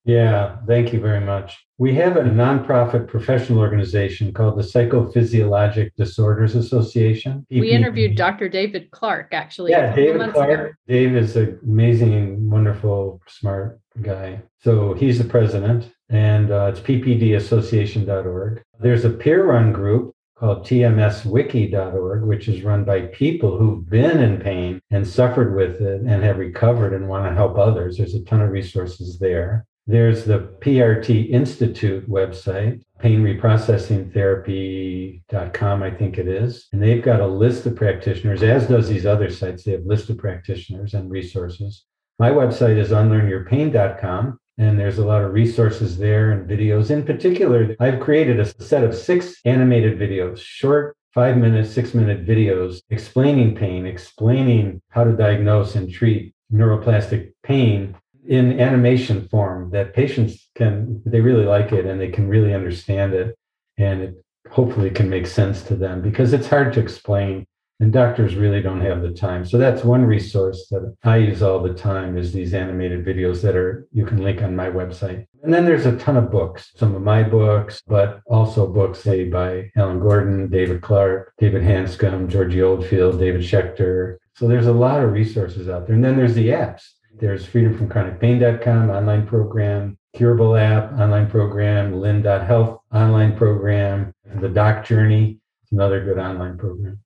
Yeah, 0.04 0.56
thank 0.66 0.92
you 0.92 1.00
very 1.00 1.20
much. 1.20 1.64
We 1.78 1.94
have 1.94 2.16
a 2.16 2.22
nonprofit 2.22 3.06
professional 3.06 3.60
organization 3.60 4.32
called 4.32 4.58
the 4.58 4.62
Psychophysiologic 4.62 5.90
Disorders 5.96 6.56
Association. 6.56 7.46
We 7.50 7.70
interviewed 7.70 8.16
Dr. 8.16 8.48
David 8.48 8.90
Clarke 8.90 9.32
actually. 9.32 9.70
Yeah, 9.70 9.94
David 9.94 10.32
Clarke. 10.32 10.50
Ago. 10.50 10.72
Dave 10.88 11.14
is 11.14 11.36
an 11.36 11.58
amazing, 11.62 12.50
wonderful, 12.50 13.20
smart 13.28 13.80
guy. 14.00 14.42
So 14.58 14.94
he's 14.94 15.18
the 15.18 15.24
president, 15.24 15.92
and 16.08 16.50
uh, 16.50 16.72
it's 16.72 16.80
ppdassociation.org. 16.80 18.62
There's 18.80 19.04
a 19.04 19.10
peer 19.10 19.46
run 19.46 19.72
group 19.72 20.14
called 20.36 20.66
tmswiki.org, 20.66 22.24
which 22.24 22.48
is 22.48 22.62
run 22.62 22.84
by 22.84 23.02
people 23.02 23.56
who've 23.56 23.88
been 23.88 24.20
in 24.20 24.40
pain 24.40 24.80
and 24.90 25.06
suffered 25.06 25.54
with 25.54 25.80
it 25.80 26.00
and 26.00 26.24
have 26.24 26.38
recovered 26.38 26.92
and 26.92 27.08
want 27.08 27.24
to 27.28 27.34
help 27.34 27.56
others. 27.56 27.96
There's 27.96 28.14
a 28.14 28.24
ton 28.24 28.40
of 28.40 28.50
resources 28.50 29.20
there. 29.20 29.66
There's 29.86 30.24
the 30.24 30.40
PRT 30.60 31.30
Institute 31.30 32.08
website, 32.08 32.82
painreprocessingtherapy.com, 33.00 35.82
I 35.82 35.90
think 35.90 36.18
it 36.18 36.28
is. 36.28 36.68
And 36.72 36.80
they've 36.80 37.02
got 37.02 37.20
a 37.20 37.26
list 37.26 37.66
of 37.66 37.74
practitioners, 37.74 38.44
as 38.44 38.68
does 38.68 38.88
these 38.88 39.06
other 39.06 39.28
sites. 39.28 39.64
They 39.64 39.72
have 39.72 39.84
list 39.84 40.08
of 40.08 40.18
practitioners 40.18 40.94
and 40.94 41.10
resources. 41.10 41.84
My 42.20 42.30
website 42.30 42.78
is 42.78 42.90
unlearnyourpain.com, 42.90 44.38
and 44.58 44.78
there's 44.78 44.98
a 44.98 45.06
lot 45.06 45.22
of 45.22 45.32
resources 45.32 45.98
there 45.98 46.30
and 46.30 46.48
videos. 46.48 46.90
In 46.90 47.04
particular, 47.04 47.74
I've 47.80 47.98
created 47.98 48.38
a 48.38 48.44
set 48.62 48.84
of 48.84 48.94
six 48.94 49.40
animated 49.44 49.98
videos, 49.98 50.38
short 50.38 50.96
five 51.12 51.36
minute, 51.36 51.66
six 51.66 51.94
minute 51.94 52.24
videos 52.24 52.80
explaining 52.90 53.54
pain, 53.54 53.86
explaining 53.86 54.80
how 54.90 55.04
to 55.04 55.12
diagnose 55.12 55.74
and 55.74 55.92
treat 55.92 56.34
neuroplastic 56.52 57.32
pain 57.42 57.94
in 58.26 58.60
animation 58.60 59.28
form 59.28 59.70
that 59.70 59.94
patients 59.94 60.48
can 60.54 61.02
they 61.04 61.20
really 61.20 61.44
like 61.44 61.72
it 61.72 61.86
and 61.86 62.00
they 62.00 62.08
can 62.08 62.28
really 62.28 62.54
understand 62.54 63.14
it. 63.14 63.36
And 63.78 64.02
it 64.02 64.24
hopefully 64.50 64.90
can 64.90 65.08
make 65.08 65.26
sense 65.26 65.62
to 65.62 65.74
them 65.74 66.02
because 66.02 66.32
it's 66.32 66.48
hard 66.48 66.72
to 66.74 66.80
explain 66.80 67.46
and 67.82 67.92
doctors 67.92 68.36
really 68.36 68.62
don't 68.62 68.80
have 68.80 69.02
the 69.02 69.10
time. 69.10 69.44
So 69.44 69.58
that's 69.58 69.82
one 69.82 70.04
resource 70.04 70.68
that 70.70 70.94
i 71.02 71.16
use 71.16 71.42
all 71.42 71.60
the 71.60 71.74
time 71.74 72.16
is 72.16 72.32
these 72.32 72.54
animated 72.54 73.04
videos 73.04 73.42
that 73.42 73.56
are 73.56 73.88
you 73.92 74.06
can 74.06 74.18
link 74.22 74.40
on 74.40 74.54
my 74.54 74.68
website. 74.68 75.26
And 75.42 75.52
then 75.52 75.64
there's 75.64 75.86
a 75.86 75.96
ton 75.96 76.16
of 76.16 76.30
books 76.30 76.70
some 76.76 76.94
of 76.94 77.02
my 77.02 77.24
books 77.24 77.82
but 77.88 78.20
also 78.26 78.68
books 78.68 79.00
say 79.00 79.28
by 79.28 79.70
alan 79.76 79.98
gordon 79.98 80.48
david 80.48 80.80
Clarke 80.80 81.32
david 81.38 81.62
hanscom 81.62 82.28
georgie 82.28 82.62
oldfield 82.62 83.18
david 83.18 83.40
schechter. 83.40 84.18
So 84.36 84.46
there's 84.46 84.68
a 84.68 84.72
lot 84.72 85.02
of 85.02 85.12
resources 85.12 85.68
out 85.68 85.86
there. 85.86 85.96
And 85.96 86.04
then 86.04 86.16
there's 86.16 86.34
the 86.34 86.48
apps 86.48 86.82
there's 87.18 87.46
freedomfromchronicpain.com 87.46 88.90
online 88.90 89.26
program, 89.26 89.96
Curable 90.14 90.56
app 90.56 90.92
online 90.98 91.30
program, 91.30 91.98
Lin.health 91.98 92.80
online 92.92 93.36
program, 93.36 94.12
the 94.40 94.48
Doc 94.48 94.84
Journey. 94.84 95.38
It's 95.62 95.72
another 95.72 96.04
good 96.04 96.18
online 96.18 96.58
program. 96.58 97.00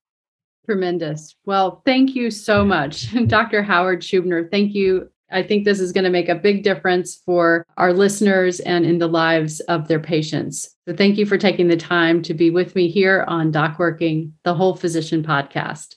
Tremendous. 0.65 1.35
Well, 1.45 1.81
thank 1.85 2.15
you 2.15 2.29
so 2.29 2.65
much, 2.65 3.13
Dr. 3.27 3.63
Howard 3.63 4.01
Schubiner. 4.01 4.49
Thank 4.51 4.75
you. 4.75 5.09
I 5.31 5.43
think 5.43 5.65
this 5.65 5.79
is 5.79 5.91
going 5.91 6.03
to 6.05 6.09
make 6.09 6.29
a 6.29 6.35
big 6.35 6.63
difference 6.63 7.21
for 7.25 7.65
our 7.77 7.93
listeners 7.93 8.59
and 8.61 8.85
in 8.85 8.97
the 8.97 9.07
lives 9.07 9.59
of 9.61 9.87
their 9.87 9.99
patients. 9.99 10.69
So, 10.87 10.95
thank 10.95 11.17
you 11.17 11.25
for 11.25 11.37
taking 11.37 11.67
the 11.67 11.77
time 11.77 12.21
to 12.23 12.33
be 12.33 12.49
with 12.49 12.75
me 12.75 12.89
here 12.89 13.25
on 13.27 13.51
Doc 13.51 13.79
Working, 13.79 14.33
the 14.43 14.53
Whole 14.53 14.75
Physician 14.75 15.23
podcast. 15.23 15.95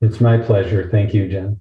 It's 0.00 0.20
my 0.20 0.38
pleasure. 0.38 0.88
Thank 0.90 1.14
you, 1.14 1.28
Jen. 1.28 1.60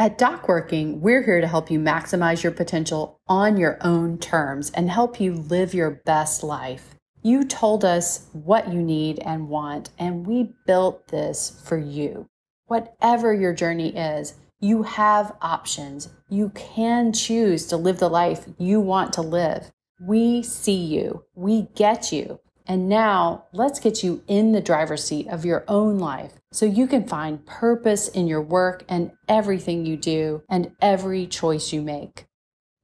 At 0.00 0.16
Doc 0.16 0.48
Working, 0.48 1.02
we're 1.02 1.22
here 1.22 1.42
to 1.42 1.46
help 1.46 1.70
you 1.70 1.78
maximize 1.78 2.42
your 2.42 2.52
potential 2.52 3.20
on 3.28 3.58
your 3.58 3.76
own 3.82 4.16
terms 4.16 4.70
and 4.70 4.90
help 4.90 5.20
you 5.20 5.34
live 5.34 5.74
your 5.74 5.90
best 5.90 6.42
life. 6.42 6.94
You 7.20 7.44
told 7.44 7.84
us 7.84 8.24
what 8.32 8.72
you 8.72 8.80
need 8.80 9.18
and 9.18 9.50
want, 9.50 9.90
and 9.98 10.26
we 10.26 10.54
built 10.66 11.08
this 11.08 11.60
for 11.66 11.76
you. 11.76 12.30
Whatever 12.64 13.34
your 13.34 13.52
journey 13.52 13.94
is, 13.94 14.36
you 14.58 14.84
have 14.84 15.36
options. 15.42 16.08
You 16.30 16.48
can 16.54 17.12
choose 17.12 17.66
to 17.66 17.76
live 17.76 17.98
the 17.98 18.08
life 18.08 18.46
you 18.56 18.80
want 18.80 19.12
to 19.12 19.20
live. 19.20 19.70
We 20.00 20.42
see 20.42 20.82
you, 20.82 21.24
we 21.34 21.68
get 21.74 22.10
you, 22.10 22.40
and 22.70 22.88
now 22.88 23.46
let's 23.52 23.80
get 23.80 24.04
you 24.04 24.22
in 24.28 24.52
the 24.52 24.60
driver's 24.60 25.02
seat 25.02 25.26
of 25.26 25.44
your 25.44 25.64
own 25.66 25.98
life 25.98 26.34
so 26.52 26.64
you 26.64 26.86
can 26.86 27.02
find 27.04 27.44
purpose 27.44 28.06
in 28.06 28.28
your 28.28 28.40
work 28.40 28.84
and 28.88 29.10
everything 29.28 29.84
you 29.84 29.96
do 29.96 30.44
and 30.48 30.70
every 30.80 31.26
choice 31.26 31.72
you 31.72 31.82
make. 31.82 32.26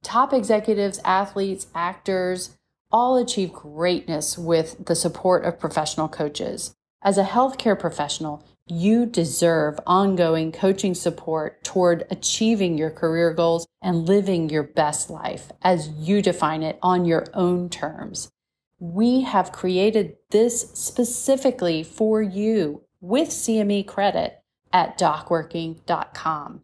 Top 0.03 0.33
executives, 0.33 0.99
athletes, 1.05 1.67
actors 1.73 2.57
all 2.91 3.15
achieve 3.15 3.53
greatness 3.53 4.37
with 4.37 4.87
the 4.87 4.95
support 4.95 5.45
of 5.45 5.57
professional 5.57 6.09
coaches. 6.09 6.75
As 7.01 7.17
a 7.17 7.23
healthcare 7.23 7.79
professional, 7.79 8.45
you 8.67 9.05
deserve 9.05 9.79
ongoing 9.87 10.51
coaching 10.51 10.95
support 10.95 11.63
toward 11.63 12.05
achieving 12.11 12.77
your 12.77 12.91
career 12.91 13.33
goals 13.33 13.65
and 13.81 14.05
living 14.05 14.49
your 14.49 14.63
best 14.63 15.09
life 15.09 15.49
as 15.61 15.87
you 15.87 16.21
define 16.21 16.61
it 16.61 16.77
on 16.81 17.05
your 17.05 17.27
own 17.33 17.69
terms. 17.69 18.29
We 18.79 19.21
have 19.21 19.51
created 19.51 20.17
this 20.29 20.71
specifically 20.73 21.83
for 21.83 22.21
you 22.21 22.83
with 23.01 23.29
CME 23.29 23.87
credit 23.87 24.43
at 24.71 24.97
docworking.com. 24.99 26.61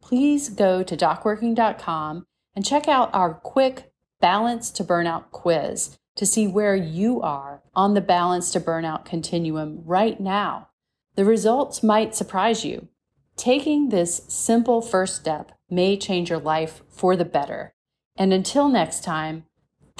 Please 0.00 0.48
go 0.48 0.82
to 0.82 0.96
docworking.com 0.96 2.26
and 2.54 2.64
check 2.64 2.88
out 2.88 3.10
our 3.12 3.34
quick 3.34 3.92
balance 4.20 4.70
to 4.70 4.84
burnout 4.84 5.30
quiz 5.30 5.98
to 6.16 6.26
see 6.26 6.46
where 6.46 6.76
you 6.76 7.20
are 7.20 7.62
on 7.74 7.94
the 7.94 8.00
balance 8.00 8.50
to 8.52 8.60
burnout 8.60 9.04
continuum 9.04 9.82
right 9.84 10.20
now. 10.20 10.68
The 11.14 11.24
results 11.24 11.82
might 11.82 12.14
surprise 12.14 12.64
you. 12.64 12.88
Taking 13.36 13.88
this 13.88 14.22
simple 14.28 14.82
first 14.82 15.16
step 15.16 15.52
may 15.70 15.96
change 15.96 16.30
your 16.30 16.38
life 16.38 16.82
for 16.88 17.16
the 17.16 17.24
better. 17.24 17.74
And 18.16 18.32
until 18.32 18.68
next 18.68 19.02
time, 19.02 19.44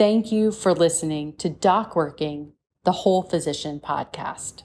Thank 0.00 0.32
you 0.32 0.50
for 0.50 0.72
listening 0.72 1.34
to 1.36 1.50
Doc 1.50 1.94
Working, 1.94 2.54
the 2.84 2.92
Whole 2.92 3.22
Physician 3.22 3.80
podcast. 3.80 4.62